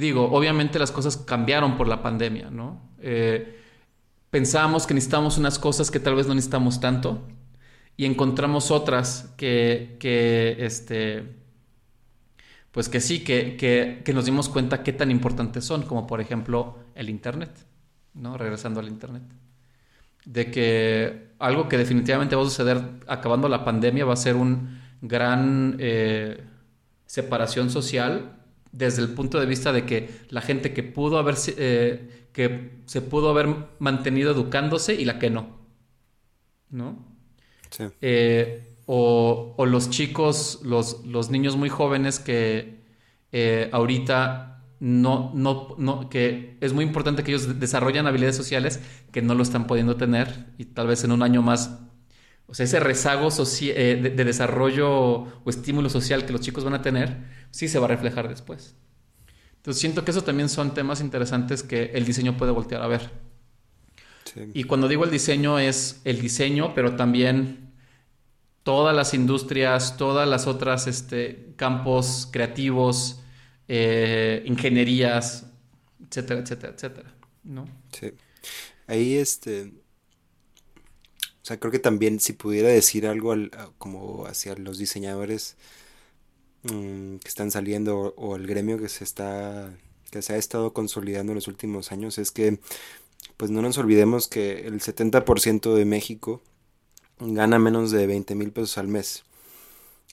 [0.00, 2.82] digo, obviamente las cosas cambiaron por la pandemia, ¿no?
[3.00, 3.60] Eh,
[4.30, 7.22] pensábamos que necesitábamos unas cosas que tal vez no necesitamos tanto
[7.96, 11.36] y encontramos otras que, que este,
[12.72, 16.20] pues que sí, que, que, que, nos dimos cuenta qué tan importantes son, como por
[16.20, 17.50] ejemplo el Internet,
[18.14, 18.38] ¿no?
[18.38, 19.22] Regresando al Internet.
[20.24, 24.80] De que algo que definitivamente va a suceder acabando la pandemia va a ser un
[25.02, 26.42] gran eh,
[27.06, 28.39] separación social
[28.72, 33.02] desde el punto de vista de que la gente que pudo haber eh, que se
[33.02, 33.48] pudo haber
[33.78, 35.58] mantenido educándose y la que no
[36.70, 37.04] ¿no?
[37.70, 37.84] Sí.
[38.00, 42.80] Eh, o, o, los chicos los, los, niños muy jóvenes que
[43.32, 48.80] eh, ahorita no, no, no, que es muy importante que ellos desarrollen habilidades sociales
[49.12, 51.78] que no lo están pudiendo tener y tal vez en un año más
[52.50, 56.82] o sea, ese rezago de, de, desarrollo o estímulo social que los chicos van a
[56.82, 57.16] tener,
[57.52, 58.74] sí se va a reflejar después.
[59.58, 63.10] Entonces siento que eso también son temas interesantes que el diseño puede voltear a ver.
[64.52, 67.70] Y cuando digo el diseño es el diseño, pero también
[68.64, 73.20] todas las industrias, todas las otras este, campos creativos,
[73.68, 75.46] eh, ingenierías,
[76.08, 77.14] etcétera, etcétera, etcétera.
[77.44, 77.68] ¿no?
[77.92, 78.12] Sí.
[78.88, 79.72] Ahí este...
[81.50, 83.34] Sea, creo que también si pudiera decir algo
[83.78, 85.56] como hacia los diseñadores,
[86.62, 89.74] Mm, que están saliendo o el gremio que se está
[90.10, 92.58] que se ha estado consolidando en los últimos años es que
[93.38, 96.42] pues no nos olvidemos que el 70% de México
[97.20, 99.24] gana menos de 20 mil pesos al mes.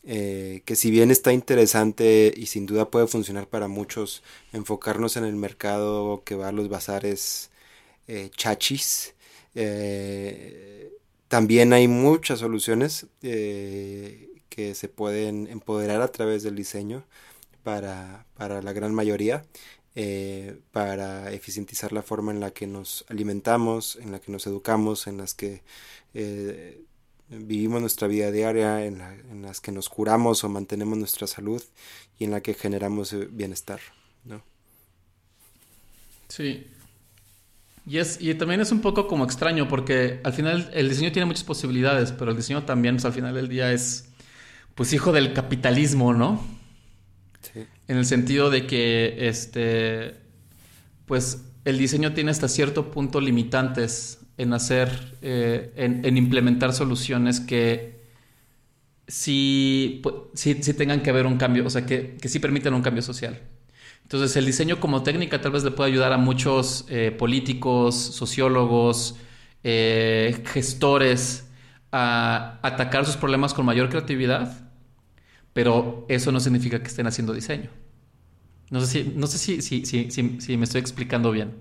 [0.03, 4.23] Eh, que si bien está interesante y sin duda puede funcionar para muchos,
[4.53, 7.51] enfocarnos en el mercado que va a los bazares
[8.07, 9.15] eh, chachis,
[9.55, 10.93] eh,
[11.28, 17.03] también hay muchas soluciones que se pueden empoderar a través del diseño
[17.63, 19.45] para, para la gran mayoría.
[20.71, 25.17] para eficientizar la forma en la que nos alimentamos, en la que nos educamos, en
[25.17, 25.61] las que
[27.30, 31.61] vivimos nuestra vida diaria, en, la, en, las que nos curamos o mantenemos nuestra salud
[32.17, 33.80] y en la que generamos eh, bienestar,
[34.23, 34.41] ¿no?
[36.30, 36.67] Sí.
[37.88, 41.25] Y, es, y también es un poco como extraño porque al final el diseño tiene
[41.25, 44.09] muchas posibilidades, pero el diseño también pues, al final del día es
[44.75, 46.45] pues hijo del capitalismo, ¿no?
[47.41, 47.65] Sí.
[47.88, 50.15] En el sentido de que este
[51.05, 58.03] pues el diseño tiene hasta cierto punto limitantes en hacer, eh, en, implementar soluciones que
[59.07, 60.01] sí,
[60.33, 63.41] sí, tengan que haber un cambio, o sea, que, que sí permitan un cambio social.
[64.07, 69.17] Entonces, el diseño como técnica tal vez le puede ayudar a muchos eh, políticos, sociólogos,
[69.65, 71.49] eh, gestores
[71.91, 74.71] a atacar sus problemas con mayor creatividad,
[75.51, 77.69] pero eso no significa que estén haciendo diseño.
[78.69, 81.55] No sé si, no sé si, si me estoy explicando bien.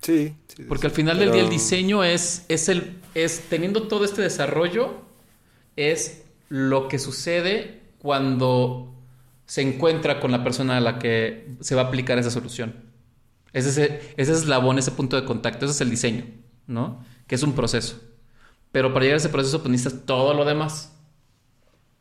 [0.00, 0.34] Sí.
[0.66, 5.02] Porque al final del día el diseño es, es el, es teniendo todo este desarrollo,
[5.76, 8.93] es lo que sucede cuando
[9.46, 12.74] se encuentra con la persona a la que se va a aplicar esa solución.
[13.52, 16.24] Ese, ese, ese eslabón, ese punto de contacto, ese es el diseño,
[16.66, 17.04] ¿no?
[17.26, 18.00] Que es un proceso.
[18.72, 20.92] Pero para llegar a ese proceso, pues necesitas todo lo demás,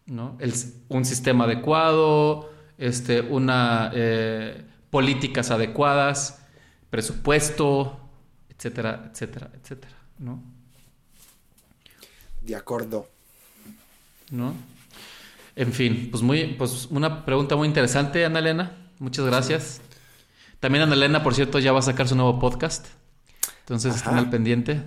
[0.06, 0.36] ¿no?
[0.40, 0.54] El,
[0.90, 6.44] un sistema adecuado, este, una, eh, políticas adecuadas,
[6.90, 8.00] presupuesto,
[8.50, 10.42] etcétera, etcétera, etcétera, ¿no?
[12.42, 13.08] De acuerdo.
[14.32, 14.54] ¿No?
[15.56, 18.72] En fin, pues muy, pues una pregunta muy interesante, Ana Elena.
[19.00, 19.82] Muchas gracias.
[20.60, 22.88] También Ana Elena, por cierto, ya va a sacar su nuevo podcast.
[23.60, 24.82] Entonces están al pendiente.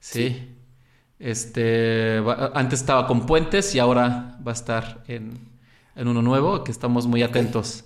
[0.00, 0.56] Sí.
[1.18, 2.22] Este,
[2.54, 5.38] antes estaba con Puentes y ahora va a estar en,
[5.96, 7.84] uno nuevo, que estamos muy atentos.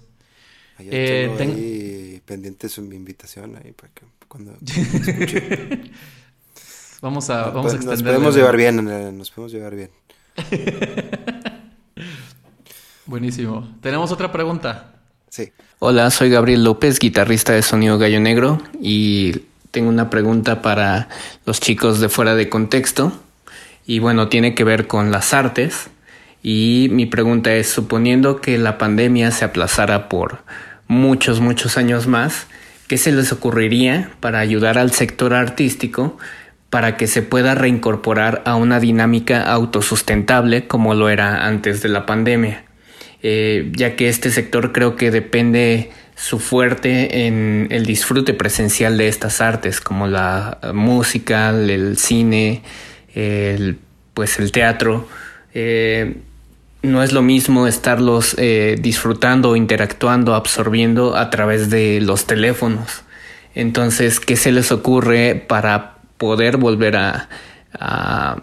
[0.79, 4.57] Eh, pendiente su invitación ahí para que cuando
[7.03, 7.99] vamos a, vamos a extender.
[7.99, 8.85] Nos podemos llevar bien,
[9.19, 9.91] nos podemos llevar bien.
[13.11, 13.69] Buenísimo.
[13.81, 14.93] Tenemos otra pregunta.
[15.31, 15.51] Sí.
[15.81, 21.09] Hola, soy Gabriel López, guitarrista de Sonido Gallo Negro y tengo una pregunta para
[21.45, 23.13] los chicos de fuera de contexto
[23.85, 25.91] y bueno, tiene que ver con las artes
[26.45, 30.45] y mi pregunta es, suponiendo que la pandemia se aplazara por
[30.87, 32.47] muchos, muchos años más,
[32.87, 36.17] ¿qué se les ocurriría para ayudar al sector artístico
[36.71, 42.07] para que se pueda reincorporar a una dinámica autosustentable como lo era antes de la
[42.07, 42.70] pandemia?
[43.23, 49.09] Eh, ya que este sector creo que depende su fuerte en el disfrute presencial de
[49.09, 52.63] estas artes como la música, el cine,
[53.15, 53.79] el,
[54.15, 55.09] pues el teatro.
[55.55, 56.17] Eh,
[56.83, 63.03] no es lo mismo estarlos eh, disfrutando, interactuando, absorbiendo a través de los teléfonos.
[63.55, 68.43] Entonces, ¿qué se les ocurre para poder volver a,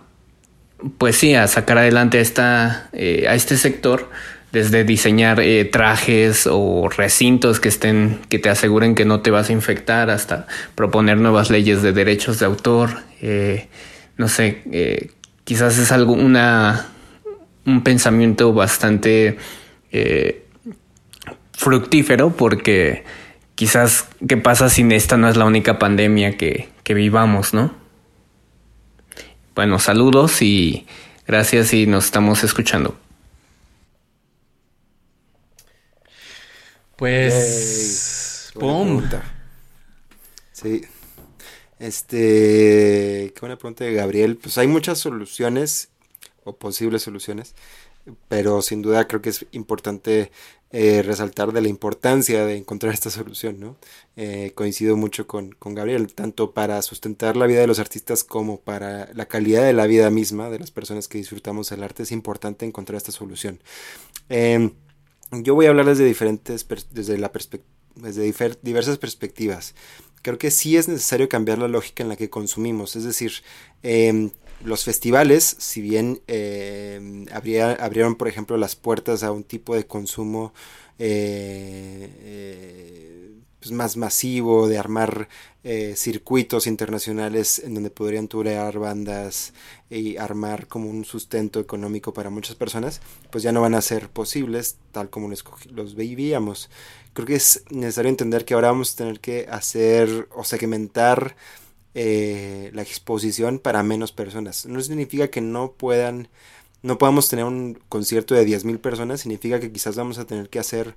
[0.98, 4.10] pues sí, a sacar adelante esta, eh, a este sector?
[4.58, 9.49] Desde diseñar eh, trajes o recintos que estén, que te aseguren que no te vas
[9.49, 12.89] a infectar, hasta proponer nuevas leyes de derechos de autor.
[14.18, 14.64] no sé,
[15.43, 16.88] quizás es algo, una,
[17.68, 19.38] un pensamiento bastante
[19.91, 20.45] eh,
[21.53, 23.03] fructífero porque
[23.55, 27.74] quizás qué pasa si esta no es la única pandemia que, que vivamos, ¿no?
[29.55, 30.86] Bueno, saludos y
[31.26, 32.97] gracias y nos estamos escuchando.
[36.98, 38.52] Pues...
[38.56, 39.04] ¡Pum!
[40.52, 40.82] Sí.
[41.80, 43.32] Este...
[43.34, 44.38] Qué buena pregunta de Gabriel.
[44.38, 45.89] Pues hay muchas soluciones
[46.43, 47.54] o posibles soluciones,
[48.28, 50.32] pero sin duda creo que es importante
[50.72, 53.78] eh, resaltar de la importancia de encontrar esta solución, ¿no?
[54.16, 59.14] Eh, coincido mucho con, Gabriel, tanto para sustentar la vida de los artistas como para
[59.14, 62.66] la calidad de la vida misma de las personas que disfrutamos el arte, es importante
[62.66, 63.62] encontrar esta solución.
[64.30, 64.74] Em,
[65.32, 67.32] yo voy a hablar desde diferentes, desde la
[67.96, 69.76] desde diversas perspectivas.
[70.22, 73.32] Creo que sí es necesario cambiar la lógica en la que consumimos, es decir,
[73.84, 74.30] eh,
[74.64, 80.54] los festivales, si bien eh, abrieron, por ejemplo, las puertas a un tipo de consumo
[81.00, 83.37] eh, eh,
[83.68, 85.28] pues, más masivo, de armar
[85.63, 89.53] eh, circuitos internacionales en donde podrían turear bandas
[89.89, 94.09] y armar como un sustento económico para muchas personas, pues ya no van a ser
[94.09, 96.70] posibles tal como los, los vivíamos.
[97.13, 101.36] Creo que es necesario entender que ahora vamos a tener que hacer o segmentar
[101.93, 104.65] eh, la exposición para menos personas.
[104.65, 106.30] No significa que no puedan,
[106.84, 110.59] no podamos tener un concierto de 10.000 personas, significa que quizás vamos a tener que
[110.59, 110.95] hacer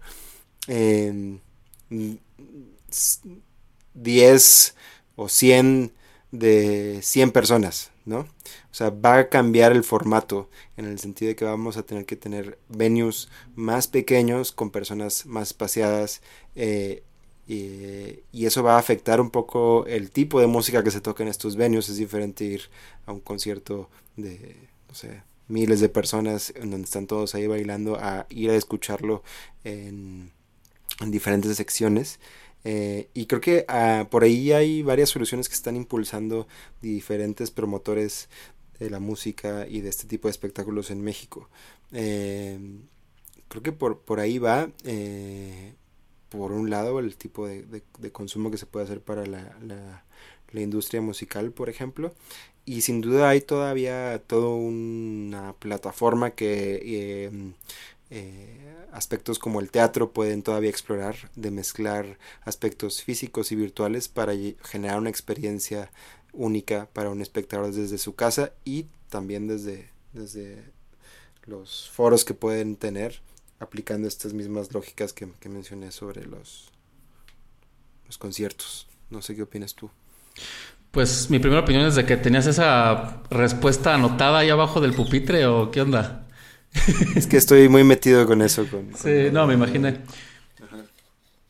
[3.95, 4.74] 10
[5.16, 5.93] o 100
[6.32, 8.20] de 100 personas, ¿no?
[8.20, 12.07] O sea, va a cambiar el formato en el sentido de que vamos a tener
[12.07, 16.22] que tener venues más pequeños con personas más espaciadas
[16.55, 17.03] eh,
[17.47, 21.28] y, eso va a afectar un poco el tipo de música que se toca en
[21.28, 21.88] estos venues.
[21.88, 22.62] Es diferente ir
[23.07, 24.57] a un concierto de,
[24.88, 29.24] no sé, miles de personas en donde están todos ahí bailando a ir a escucharlo
[29.64, 30.30] en,
[31.01, 32.20] en diferentes secciones.
[32.64, 36.46] Eh, y creo que ah, por ahí hay varias soluciones que están impulsando
[36.82, 38.28] diferentes promotores
[38.78, 41.48] de la música y de este tipo de espectáculos en México.
[41.92, 42.59] Eh,
[43.48, 45.74] creo que por, por ahí va, eh,
[46.28, 47.82] por un lado, el tipo de,
[48.12, 49.57] consumo que se puede hacer para la,
[50.53, 52.14] la, industria musical, por ejemplo.
[52.64, 57.53] Y sin duda hay todavía toda una plataforma que
[58.92, 64.32] aspectos como el teatro pueden todavía explorar, de mezclar aspectos físicos y virtuales para
[64.64, 65.90] generar una experiencia
[66.32, 70.64] única para un espectador desde su casa y también desde, desde
[71.46, 73.20] los foros que pueden tener
[73.58, 76.70] aplicando estas mismas lógicas que, mencioné sobre los,
[78.06, 78.86] los conciertos.
[79.11, 79.90] No sé qué opinas tú.
[80.90, 85.46] Pues mi primera opinión es de que tenías esa respuesta anotada ahí abajo del pupitre
[85.46, 86.26] o qué onda.
[87.16, 88.66] es que estoy muy metido con eso.
[88.96, 90.00] sí, no, me imaginé.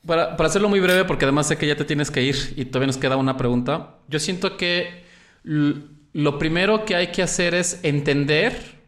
[0.06, 2.86] Para, hacerlo muy breve, porque además sé que ya te tienes que ir y todavía
[2.86, 3.98] nos queda una pregunta.
[4.08, 5.04] Yo siento que
[5.42, 8.80] lo primero que hay que hacer es entender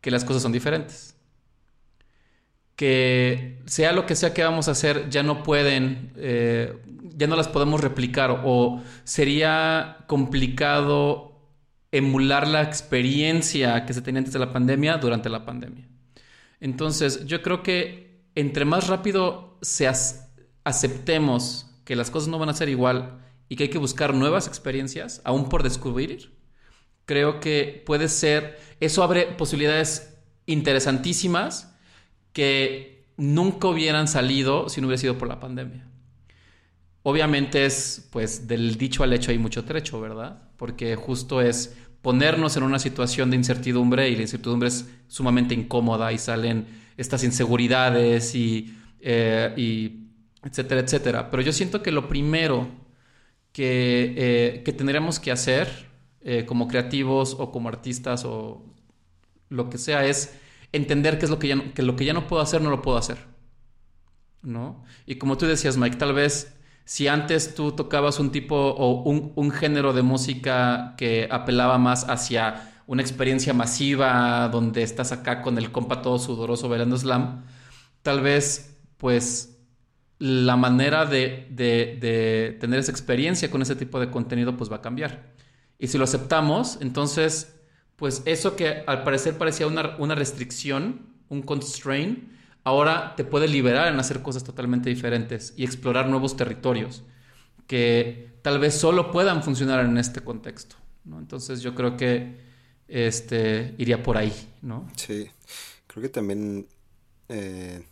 [0.00, 1.14] que las cosas son diferentes.
[2.74, 6.76] Que sea lo que sea que vamos a hacer, ya no pueden, eh,
[7.16, 11.35] ya no las podemos replicar o sería complicado
[11.96, 15.88] emular la experiencia que se tenía antes de la pandemia durante la pandemia.
[16.60, 19.88] Entonces, yo creo que entre más rápido se
[20.64, 24.46] aceptemos que las cosas no van a ser igual y que hay que buscar nuevas
[24.46, 26.36] experiencias, aún por descubrir,
[27.06, 31.74] creo que puede ser, eso abre posibilidades interesantísimas
[32.32, 35.88] que nunca hubieran salido si no hubiera sido por la pandemia.
[37.02, 40.50] Obviamente es, pues, del dicho al hecho hay mucho trecho, ¿verdad?
[40.56, 46.12] Porque justo es ponernos en una situación de incertidumbre y la incertidumbre es sumamente incómoda
[46.12, 46.66] y salen
[46.96, 49.92] estas inseguridades y, eh,
[50.42, 51.30] etcétera, etcétera.
[51.30, 52.68] Pero yo siento que lo primero
[53.52, 55.86] que, eh, que tendríamos que hacer
[56.20, 58.64] eh, como creativos o como artistas o
[59.48, 60.36] lo que sea es
[60.72, 62.70] entender qué es lo que ya no, que lo que ya no puedo hacer no
[62.70, 63.18] lo puedo hacer.
[64.42, 64.84] ¿No?
[65.06, 66.55] Y como tú decías, Mike, tal vez
[66.86, 72.80] si antes tú tocabas un tipo o un, género de música que apelaba más hacia
[72.86, 77.44] una experiencia masiva donde estás acá con el compa todo sudoroso bailando slam,
[78.02, 79.58] tal vez pues
[80.20, 85.32] la manera de, tener esa experiencia con ese tipo de contenido pues va a cambiar.
[85.80, 87.56] Y si lo aceptamos, entonces
[87.96, 92.35] pues eso que al parecer parecía una, una restricción, un constraint,
[92.66, 97.04] ahora te puede liberar en hacer cosas totalmente diferentes y explorar nuevos territorios
[97.68, 100.74] que tal vez solo puedan funcionar en este contexto.
[101.04, 101.20] ¿no?
[101.20, 102.40] Entonces yo creo que
[102.88, 104.32] este, iría por ahí.
[104.62, 104.90] ¿no?
[104.96, 105.30] Sí,
[105.86, 106.66] creo que también
[107.28, 107.84] eh,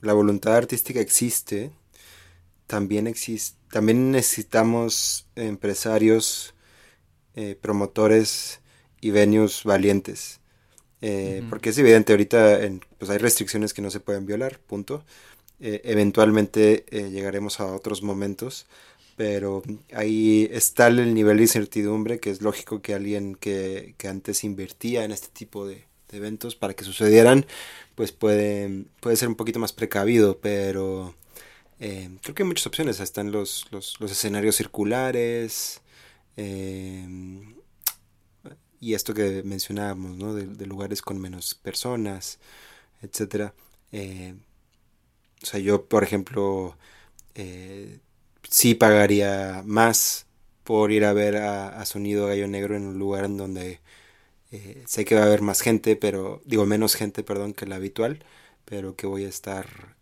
[0.00, 1.72] la voluntad artística existe.
[2.68, 6.54] También, existe, también necesitamos empresarios,
[7.34, 8.60] eh, promotores
[9.00, 10.38] y venues valientes
[11.00, 12.60] eh, porque es evidente, ahorita
[12.98, 15.04] pues hay restricciones que no se pueden violar, punto.
[15.60, 18.66] Eh, eventualmente eh, llegaremos a otros momentos,
[19.16, 25.04] pero ahí está el nivel de incertidumbre que es lógico que alguien que, antes invertía
[25.04, 27.44] en este tipo de, eventos para que sucedieran,
[27.94, 31.14] pues puede, puede ser un poquito más precavido, pero
[31.78, 32.98] creo que hay muchas opciones.
[33.00, 35.82] Están los, los, los escenarios circulares,
[38.80, 40.34] y esto que mencionábamos, ¿no?
[40.34, 42.38] De, lugares con menos personas,
[43.02, 43.54] etcétera.
[43.92, 44.34] Eh,
[45.42, 46.76] o sea, yo, por ejemplo,
[47.34, 48.00] eh,
[48.48, 50.26] sí pagaría más
[50.64, 53.80] por ir a ver a, Sonido Gallo Negro en un lugar en donde
[54.52, 57.76] eh, sé que va a haber más gente, pero digo menos gente, perdón, que la
[57.76, 58.24] habitual,
[58.64, 59.96] pero que voy a estar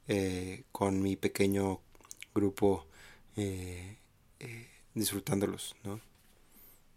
[0.73, 1.81] con mi pequeño
[2.37, 2.87] grupo
[3.37, 3.99] eh,
[4.39, 6.01] eh, disfrutándolos, ¿no?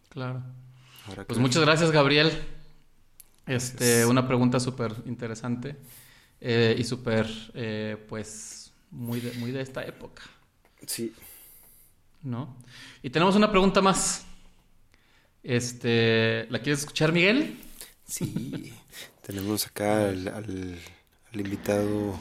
[0.10, 0.44] Claro.
[1.10, 2.32] Ahora Pues muchas gracias, Gabriel.
[3.48, 4.08] Este, Gracias.
[4.10, 5.76] una pregunta súper interesante
[6.40, 10.22] eh, y súper, eh, pues, muy de, muy de esta época,
[10.86, 11.14] Sí.
[12.22, 12.56] ¿no?
[13.02, 14.26] Y tenemos una pregunta más.
[15.44, 17.58] Este, ¿la quieres escuchar, Miguel?
[18.06, 18.74] Sí.
[19.26, 20.80] Tenemos acá al, al-
[21.34, 22.16] al invitado.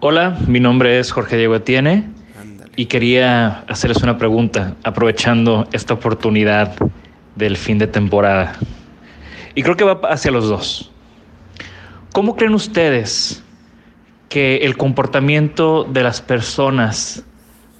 [0.00, 2.08] Hola, mi nombre es Jorge Diego Etienne
[2.40, 2.70] Ándale.
[2.76, 6.76] y quería hacerles una pregunta aprovechando esta oportunidad
[7.38, 8.58] del fin de temporada.
[9.54, 10.90] Y creo que va hacia los dos.
[12.12, 13.42] ¿Cómo creen ustedes
[14.28, 17.24] que el comportamiento de las personas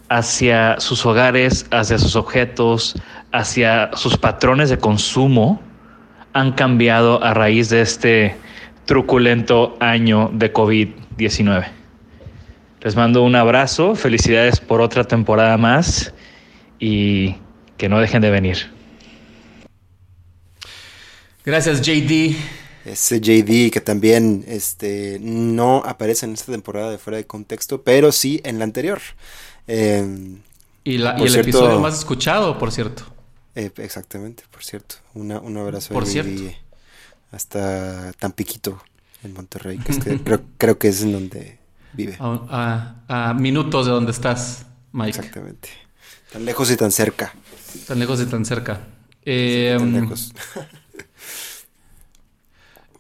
[0.09, 2.95] hacia sus hogares, hacia sus objetos,
[3.33, 5.61] hacia sus patrones de consumo
[6.33, 8.37] han cambiado a raíz de este
[8.87, 11.67] truculento año de COVID-19?
[12.81, 16.15] Les mando un abrazo, felicidades por otra temporada más
[16.79, 17.35] y
[17.77, 18.78] que no dejen de venir.
[21.49, 22.37] Gracias, JD.
[22.85, 28.13] Ese JD que también este, no aparece en esta temporada de fuera de contexto, pero
[28.13, 29.01] sí en la anterior.
[29.67, 30.37] Eh,
[30.85, 33.05] Y, la- y el cierto- episodio más escuchado, por cierto.
[33.55, 34.97] eh, exactamente, por cierto.
[35.15, 36.55] Una, un abrazo Por a JD
[37.33, 38.83] hasta Tampiquito,
[39.25, 41.59] en Monterrey, que es que creo, creo que es en donde
[41.95, 42.17] vive.
[42.21, 45.19] A, a- a minutos de donde estás, Mike.
[45.19, 45.71] Exactamente.
[46.31, 47.35] Tan lejos y tan cerca.
[47.87, 48.81] Tan lejos y tan cerca.
[49.25, 50.33] Eh, tan lejos.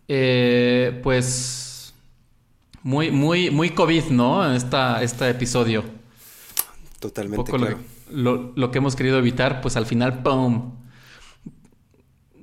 [0.08, 1.94] eh, pues
[2.82, 4.52] muy, muy, muy COVID, ¿no?
[4.54, 5.82] Esta, este episodio.
[5.82, 7.80] Un Totalmente poco lo, claro.
[8.10, 10.72] lo- lo que hemos querido evitar, pues al final, ¡pum!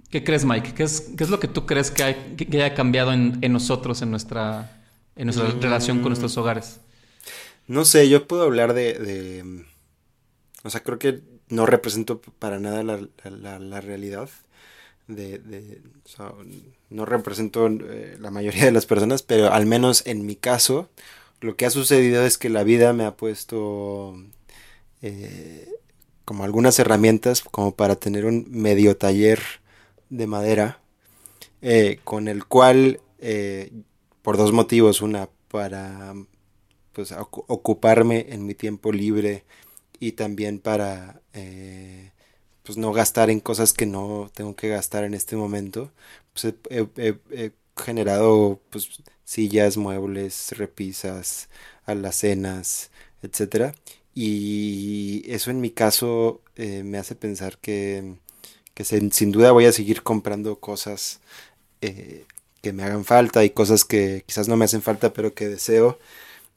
[0.10, 0.74] ¿Qué crees, Mike?
[0.76, 3.38] ¿Qué es, qué es lo que tú crees que, hay- que- que haya cambiado en,
[3.42, 4.82] en nosotros, en nuestra,
[5.16, 5.62] en nuestra Mm.
[5.62, 6.80] relación con nuestros hogares?
[7.68, 9.66] No sé, yo puedo hablar de, de,
[10.64, 14.30] O sea, creo que no represento para nada la, la- la- la realidad.
[15.08, 16.32] De, de- o sea,
[16.90, 20.90] no represento eh, la mayoría de las personas, pero al menos en mi caso,
[21.42, 24.16] lo que ha sucedido es que la vida me ha puesto
[25.02, 25.70] eh,
[26.24, 29.42] como algunas herramientas como para tener un medio taller
[30.10, 30.80] de madera
[31.62, 33.00] eh, con el cual
[34.22, 35.02] por dos motivos.
[35.02, 36.14] Una para
[36.94, 39.44] pues ocu- ocuparme en mi tiempo libre
[40.00, 41.22] y también para
[42.64, 45.92] pues no gastar en cosas que no tengo que gastar en este momento
[46.36, 48.90] pues he, generado pues
[49.26, 51.50] sillas muebles repisas
[51.86, 53.74] alacenas etcétera.
[54.14, 58.16] Y eso en mi caso eh, me hace pensar que
[58.76, 61.22] que sin, duda voy a seguir comprando cosas
[61.82, 62.26] eh,
[62.62, 66.00] que me hagan falta y cosas que quizás no me hacen falta pero que deseo.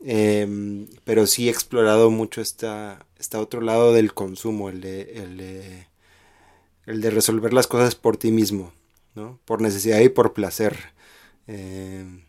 [0.05, 5.37] Em, pero sí he explorado mucho esta, este otro lado del consumo, el de, el
[5.39, 5.87] de,
[6.87, 8.72] el de resolver las cosas por ti mismo,
[9.19, 9.41] ¿no?
[9.45, 10.77] Por necesidad y por placer.
[11.47, 12.23] Em,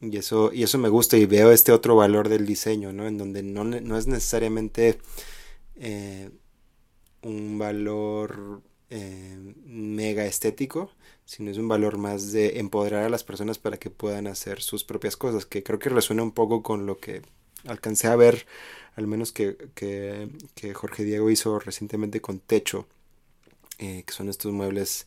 [0.00, 3.06] y, eso, y eso me gusta y veo este otro valor del diseño, ¿no?
[3.06, 4.98] En donde no, no es necesariamente
[5.76, 6.30] eh,
[7.22, 10.90] un valor eh, mega estético,
[11.24, 14.84] sino es un valor más de empoderar a las personas para que puedan hacer sus
[14.84, 17.22] propias cosas, que creo que resuena un poco con lo que
[17.66, 18.46] alcancé a ver,
[18.96, 22.86] al menos que, que, Jorge Diego hizo recientemente con Techo,
[23.78, 25.06] eh, que son estos muebles,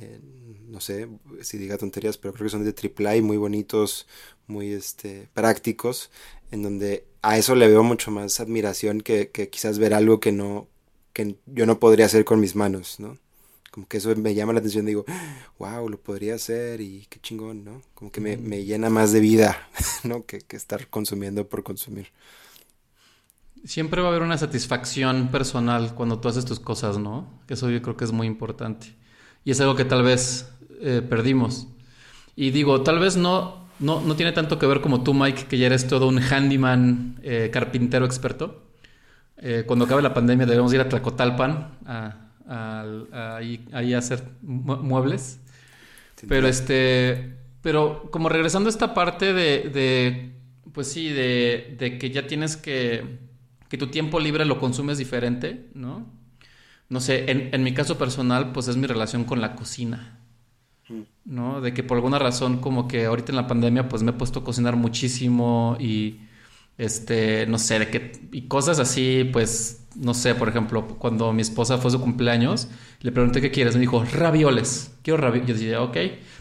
[0.00, 0.20] eh,
[0.68, 1.08] no sé
[1.42, 4.06] si diga tonterías, pero creo que son de AAA, muy bonitos,
[4.46, 6.10] muy este, prácticos,
[6.50, 10.32] en donde a eso le veo mucho más admiración que, que quizás ver algo que
[10.32, 10.68] no
[11.14, 13.16] que yo no podría hacer con mis manos, ¿no?
[13.70, 15.04] Como que eso me llama la atención, digo,
[15.58, 17.82] wow, lo podría hacer y qué chingón, ¿no?
[17.94, 19.68] Como que me, me llena más de vida,
[20.04, 20.26] ¿no?
[20.26, 22.08] Que, que estar consumiendo por consumir.
[23.64, 27.40] Siempre va a haber una satisfacción personal cuando tú haces tus cosas, ¿no?
[27.48, 28.94] Eso yo creo que es muy importante.
[29.44, 30.50] Y es algo que tal vez
[30.80, 31.68] eh, perdimos.
[32.36, 35.58] Y digo, tal vez no, no, no tiene tanto que ver como tú, Mike, que
[35.58, 38.62] ya eres todo un handyman, eh, carpintero experto.
[39.38, 43.98] Eh, cuando acabe la pandemia debemos ir a Tlacotalpan a, a- a- ahí, ahí a
[43.98, 45.40] hacer mu- muebles.
[46.26, 50.32] Pero este, pero como regresando a esta parte de, de
[50.72, 53.18] pues sí, de, de que ya tienes que,
[53.68, 56.06] que tu tiempo libre lo consumes diferente, ¿no?
[56.88, 60.20] No sé, en, en mi caso personal, pues es mi relación con la cocina,
[61.24, 61.60] ¿no?
[61.60, 64.40] De que por alguna razón, como que ahorita en la pandemia, pues me he puesto
[64.40, 66.20] a cocinar muchísimo y,
[66.78, 71.42] este, no sé, de que, y cosas así, pues, no sé, por ejemplo, cuando mi
[71.42, 72.68] esposa fue su cumpleaños,
[73.00, 75.96] le pregunté qué quieres, me dijo, ravioles, quiero ravioles, yo decía, ok,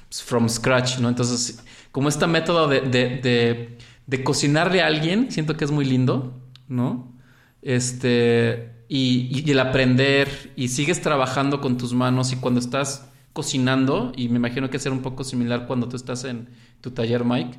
[0.10, 1.10] pues from scratch, ¿no?
[1.10, 5.86] Entonces, como este método de, de, de, de cocinarle a alguien, siento que es muy
[5.86, 7.14] lindo, ¿no?
[7.61, 14.30] Este, y, el aprender y sigues trabajando con tus manos y cuando estás cocinando, y
[14.30, 16.49] me imagino que ser un poco similar cuando tú estás en
[16.80, 17.57] tu taller, Mike,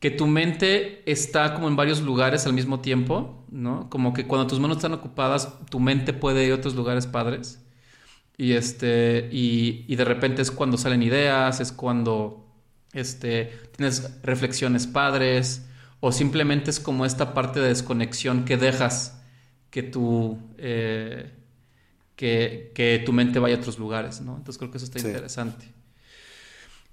[0.00, 3.90] que tu mente está como en varios lugares al mismo tiempo, ¿no?
[3.90, 7.62] Como que cuando tus manos están ocupadas, tu mente puede ir a otros lugares padres.
[8.38, 12.50] Y, este, y, y de repente es cuando salen ideas, es cuando
[12.94, 15.66] este, tienes reflexiones padres,
[16.00, 19.21] o simplemente es como esta parte de desconexión que dejas
[19.72, 21.32] que tu, eh,
[22.14, 24.36] que, que, tu mente vaya a otros lugares, ¿no?
[24.36, 25.06] Entonces creo que eso está sí.
[25.06, 25.66] interesante.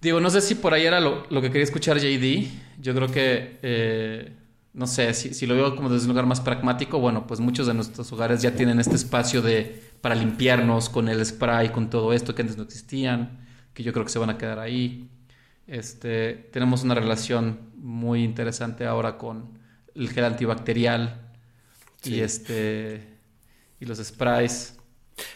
[0.01, 2.47] Digo, no sé si por ahí era lo, lo que quería escuchar JD.
[2.79, 4.31] Yo creo que, eh,
[4.73, 7.67] no sé, si, si, lo veo como desde un lugar más pragmático, bueno, pues muchos
[7.67, 12.13] de nuestros hogares ya tienen este espacio de, para limpiarnos con el spray, con todo
[12.13, 15.09] esto que antes no existían, que yo creo que se van a quedar ahí.
[15.67, 19.59] Este, tenemos una relación muy interesante ahora con
[19.95, 21.28] el gel antibacterial
[22.01, 22.15] sí.
[22.15, 23.01] y, este,
[23.79, 24.73] y los sprays.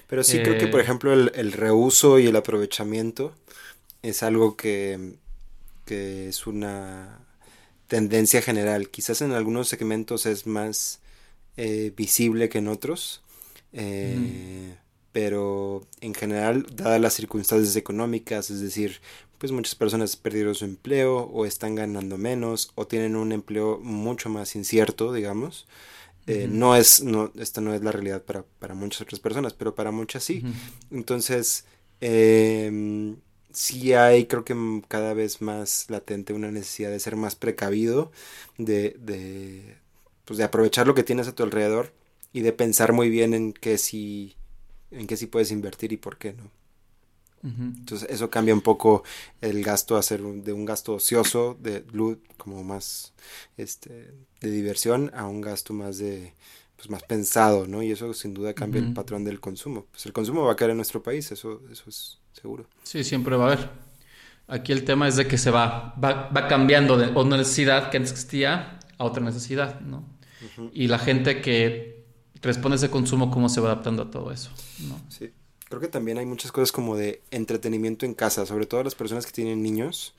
[0.08, 3.34] Pero sí eh, creo que, por ejemplo, el, el reuso y el aprovechamiento
[4.02, 5.16] es algo que,
[5.86, 7.20] que, es una
[7.88, 8.90] tendencia general.
[8.90, 11.00] Quizás en algunos segmentos es más
[11.58, 13.22] eh, visible que en otros,
[13.72, 14.80] eh, mm.
[15.12, 19.00] pero en general, dadas las circunstancias económicas, es decir,
[19.38, 24.30] pues muchas personas perdieron su empleo o están ganando menos o tienen un empleo mucho
[24.30, 25.68] más incierto, digamos.
[26.28, 26.52] Eh, uh -huh.
[26.52, 29.92] No es, no, esta no es la realidad para, para, muchas otras personas, pero para
[29.92, 30.42] muchas sí.
[30.44, 30.54] Uh -huh.
[30.92, 31.66] Entonces,
[32.02, 33.16] eh,
[33.54, 38.12] sí hay, creo que cada vez más latente una necesidad de ser más precavido,
[38.58, 39.78] de, de,
[40.26, 41.94] pues de aprovechar lo que tienes a tu alrededor
[42.34, 44.36] y de pensar muy bien en qué sí,
[44.92, 46.44] en qué sí puedes invertir y por qué no.
[47.44, 47.78] Uh -huh.
[47.80, 49.04] Entonces eso cambia un poco
[49.42, 51.84] el gasto a ser un, de un gasto ocioso, de
[52.38, 53.14] como más
[53.58, 54.14] este,
[54.44, 56.34] de diversión, a un gasto más de
[56.76, 57.82] pues más pensado, ¿no?
[57.82, 58.88] Y eso sin duda cambia uh -huh.
[58.90, 59.86] el patrón del consumo.
[59.92, 62.66] Pues el consumo va a caer en nuestro país, eso, eso es seguro.
[62.84, 63.70] Sí, siempre va a haber.
[64.48, 67.98] Aquí el tema es de que se va, va, va cambiando de una necesidad que
[67.98, 70.00] antes existía a otra necesidad, ¿no?
[70.00, 70.70] Uh -huh.
[70.74, 72.04] Y la gente que
[72.42, 74.52] responde a ese consumo, cómo se va adaptando a todo eso,
[74.90, 75.00] ¿no?
[75.10, 75.32] Sí.
[75.70, 79.26] Creo que también hay muchas cosas como de entretenimiento en casa, sobre todo las personas
[79.26, 80.14] que tienen niños.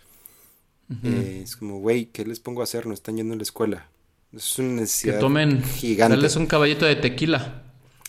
[0.89, 1.13] Uh -huh.
[1.13, 2.87] eh, es como, güey, ¿qué les pongo a hacer?
[2.87, 3.89] No están yendo a la escuela.
[4.37, 6.17] Es una necesidad que tomen, gigante.
[6.17, 7.63] Darles un caballito de tequila.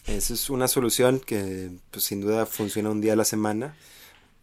[0.08, 3.76] Esa es una solución que pues, sin duda funciona un día a la semana.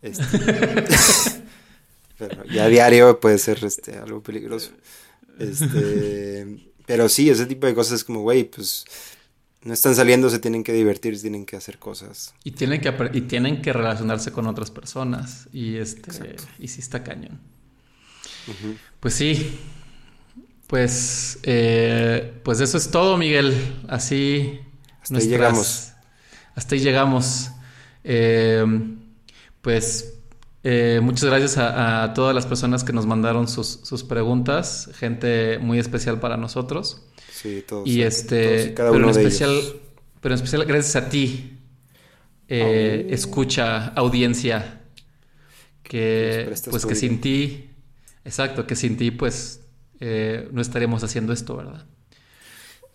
[0.00, 0.24] Este,
[2.18, 4.70] pero ya a diario puede ser este, algo peligroso.
[5.38, 8.84] Este, pero sí, ese tipo de cosas es como, güey, pues
[9.62, 12.34] no están saliendo, se tienen que divertir, tienen que hacer cosas.
[12.42, 15.48] Y tienen que, y tienen que relacionarse con otras personas.
[15.52, 17.40] Y, este, y sí está cañón.
[18.48, 18.76] Uh -huh.
[18.98, 19.58] Pues sí,
[20.72, 23.52] pues, eh, pues eso es todo, Miguel.
[23.88, 24.58] Así.
[25.02, 25.92] Hasta nuestras, ahí llegamos.
[26.54, 27.50] Hasta ahí llegamos.
[28.04, 28.64] Eh,
[29.60, 30.14] pues
[30.62, 34.88] eh, muchas gracias a, a, todas las personas que nos mandaron sus, sus, preguntas.
[34.94, 37.02] Gente muy especial para nosotros.
[37.30, 37.86] Sí, todos.
[37.86, 39.74] Y este, todos y cada pero uno en de especial, ellos.
[40.22, 41.58] pero en especial gracias a ti.
[42.48, 43.12] Eh, oh.
[43.12, 44.80] Escucha, audiencia.
[45.82, 47.68] Que, pues que sin ti,
[48.24, 49.61] exacto, que sin ti, pues
[50.04, 51.86] eh, no estaríamos haciendo esto, ¿verdad?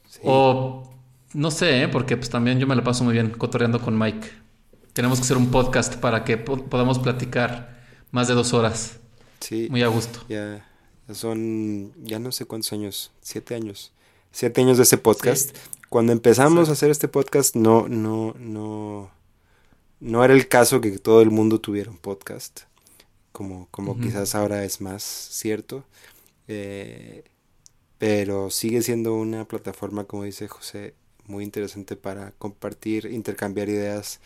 [0.10, 0.20] Sí.
[0.26, 0.94] O
[1.34, 1.88] no sé, ¿eh?
[1.88, 4.28] porque pues también yo me la paso muy bien cotorreando con Mike.
[4.92, 7.80] Tenemos que hacer un podcast para que po podamos platicar
[8.12, 8.98] más de dos horas.
[9.40, 9.68] Sí.
[9.70, 10.20] Muy a gusto.
[10.28, 10.68] Ya,
[11.08, 13.94] ya son, ya no sé cuántos años, siete años.
[14.34, 15.56] Siete años de ese podcast.
[15.56, 15.62] Sí.
[15.88, 19.10] Cuando empezamos a hacer este podcast, no, no, no,
[20.02, 22.64] no era el caso que todo el mundo tuviera un podcast.
[23.32, 24.04] Como, como uh -huh.
[24.04, 25.86] quizás ahora es más cierto.
[26.48, 27.24] Eh,
[27.98, 30.94] pero sigue siendo una plataforma, como dice José,
[31.26, 34.20] muy interesante para compartir, intercambiar ideas,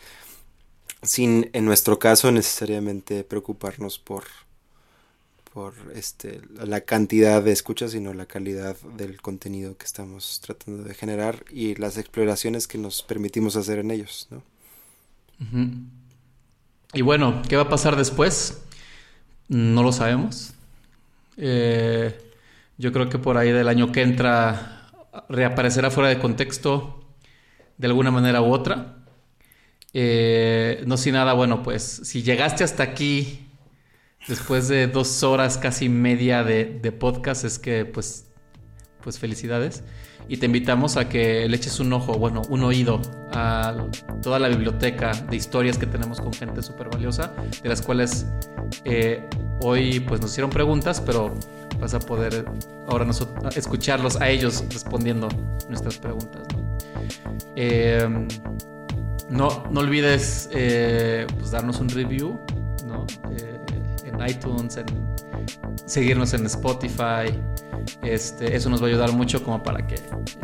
[1.02, 4.24] sin, en nuestro caso, necesariamente preocuparnos por,
[5.52, 10.94] por este, la cantidad de escuchas, sino la calidad del contenido que estamos tratando de
[10.94, 14.42] generar y las exploraciones que nos permitimos hacer en ellos, ¿no?
[16.94, 18.62] Y bueno, ¿qué va a pasar después?
[19.48, 20.54] No lo sabemos.
[21.36, 22.18] Eh,
[22.78, 24.90] yo creo que por ahí del año que entra
[25.28, 27.02] reaparecerá fuera de contexto
[27.78, 28.96] de alguna manera u otra.
[29.94, 33.46] Eh, no sin nada, bueno, pues si llegaste hasta aquí
[34.26, 38.26] después de dos horas casi media de, podcast, es que pues,
[39.02, 39.82] pues felicidades.
[40.28, 43.02] Y te invitamos a que le eches un ojo, bueno, un oído
[43.32, 43.88] a
[44.22, 48.26] toda la biblioteca de historias que tenemos con gente súper valiosa, de las cuales
[48.84, 49.28] eh,
[49.62, 51.34] hoy pues nos hicieron preguntas, pero
[51.80, 52.44] vas a poder
[52.88, 55.28] ahora nosotros escucharlos a ellos respondiendo
[55.68, 56.42] nuestras preguntas.
[56.54, 56.78] ¿no?
[57.56, 58.08] Eh,
[59.32, 62.38] no, olvides eh, pues, darnos un review
[62.86, 63.06] ¿no?
[63.30, 63.58] Eh,
[64.04, 64.86] en iTunes, en
[65.86, 67.32] seguirnos en Spotify.
[68.02, 69.96] Este, eso nos va a ayudar mucho como para que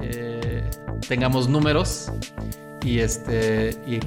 [0.02, 0.68] eh,
[1.06, 2.10] tengamos números
[2.82, 4.00] y, este, y,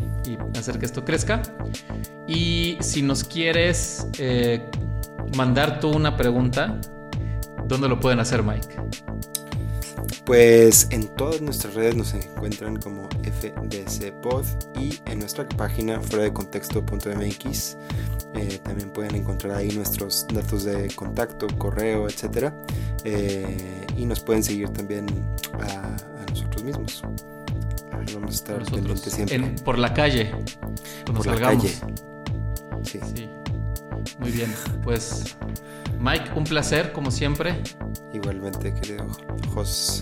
[0.57, 1.41] hacer que esto crezca.
[2.27, 4.07] Y si nos quieres
[5.35, 6.79] mandar tú una pregunta,
[7.67, 8.75] ¿dónde lo pueden hacer, Mike?
[10.25, 14.45] Pues en todas nuestras redes nos encuentran como FDC Pod
[14.79, 17.77] y en nuestra página fuera de contexto.mx
[18.35, 22.53] eh, también pueden encontrar ahí nuestros datos de contacto, correo, etcétera
[23.03, 25.05] eh, y nos pueden seguir también
[25.59, 27.01] a, a nosotros mismos.
[28.13, 29.35] Vamos a estar Nosotros, pendientes siempre.
[29.37, 30.31] en- por la calle.
[31.05, 31.69] Cuando Por la calle.
[32.83, 32.99] Sí.
[33.15, 33.29] Sí.
[34.19, 34.53] Muy bien.
[34.83, 35.35] Pues,
[35.99, 37.61] Mike, un placer, como siempre.
[38.13, 39.07] Igualmente, querido
[39.53, 40.01] Jos.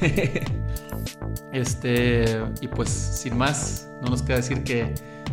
[1.52, 2.24] Este,
[2.60, 4.92] y pues sin más, no nos queda decir que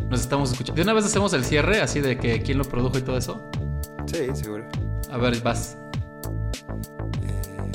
[0.10, 0.76] nos estamos escuchando.
[0.76, 3.50] De una vez hacemos el cierre, así de que quién lo produjo y todo eso.
[4.06, 4.66] Sí, seguro.
[5.10, 5.78] A ver, vas,
[7.24, 7.72] Eh,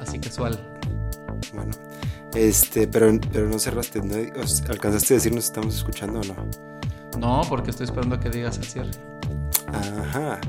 [0.00, 0.60] así casual.
[1.52, 1.72] bueno.
[2.34, 4.14] Este, pero, pero no cerraste, ¿no?
[4.40, 6.36] ¿Os- ¿Alcanzaste a decirnos si estamos escuchando o no?
[7.18, 8.90] No, porque estoy esperando a que digas el cierre.
[9.72, 10.40] Ajá.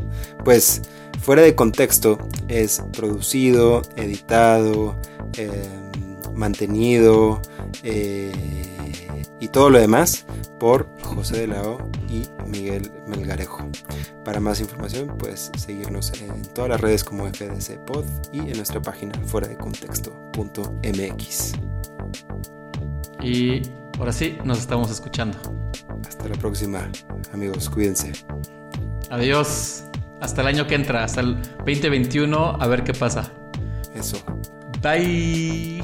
[0.43, 0.81] Pues
[1.21, 2.17] fuera de contexto
[2.47, 4.95] es producido, editado,
[5.37, 5.69] eh,
[6.33, 7.41] mantenido
[7.83, 8.31] eh,
[9.39, 10.25] y todo lo demás
[10.59, 11.77] por José de la O
[12.09, 13.67] y Miguel Melgarejo.
[14.23, 18.81] Para más información puedes seguirnos en todas las redes como FDC Pod y en nuestra
[18.81, 21.53] página fuera de contexto.mx.
[23.23, 23.61] Y
[23.99, 25.37] ahora sí, nos estamos escuchando.
[26.21, 26.87] Hasta la próxima,
[27.33, 28.11] amigos, cuídense.
[29.09, 29.85] Adiós.
[30.21, 33.31] Hasta el año que entra, hasta el 2021, a ver qué pasa.
[33.95, 34.23] Eso.
[34.83, 35.83] Bye.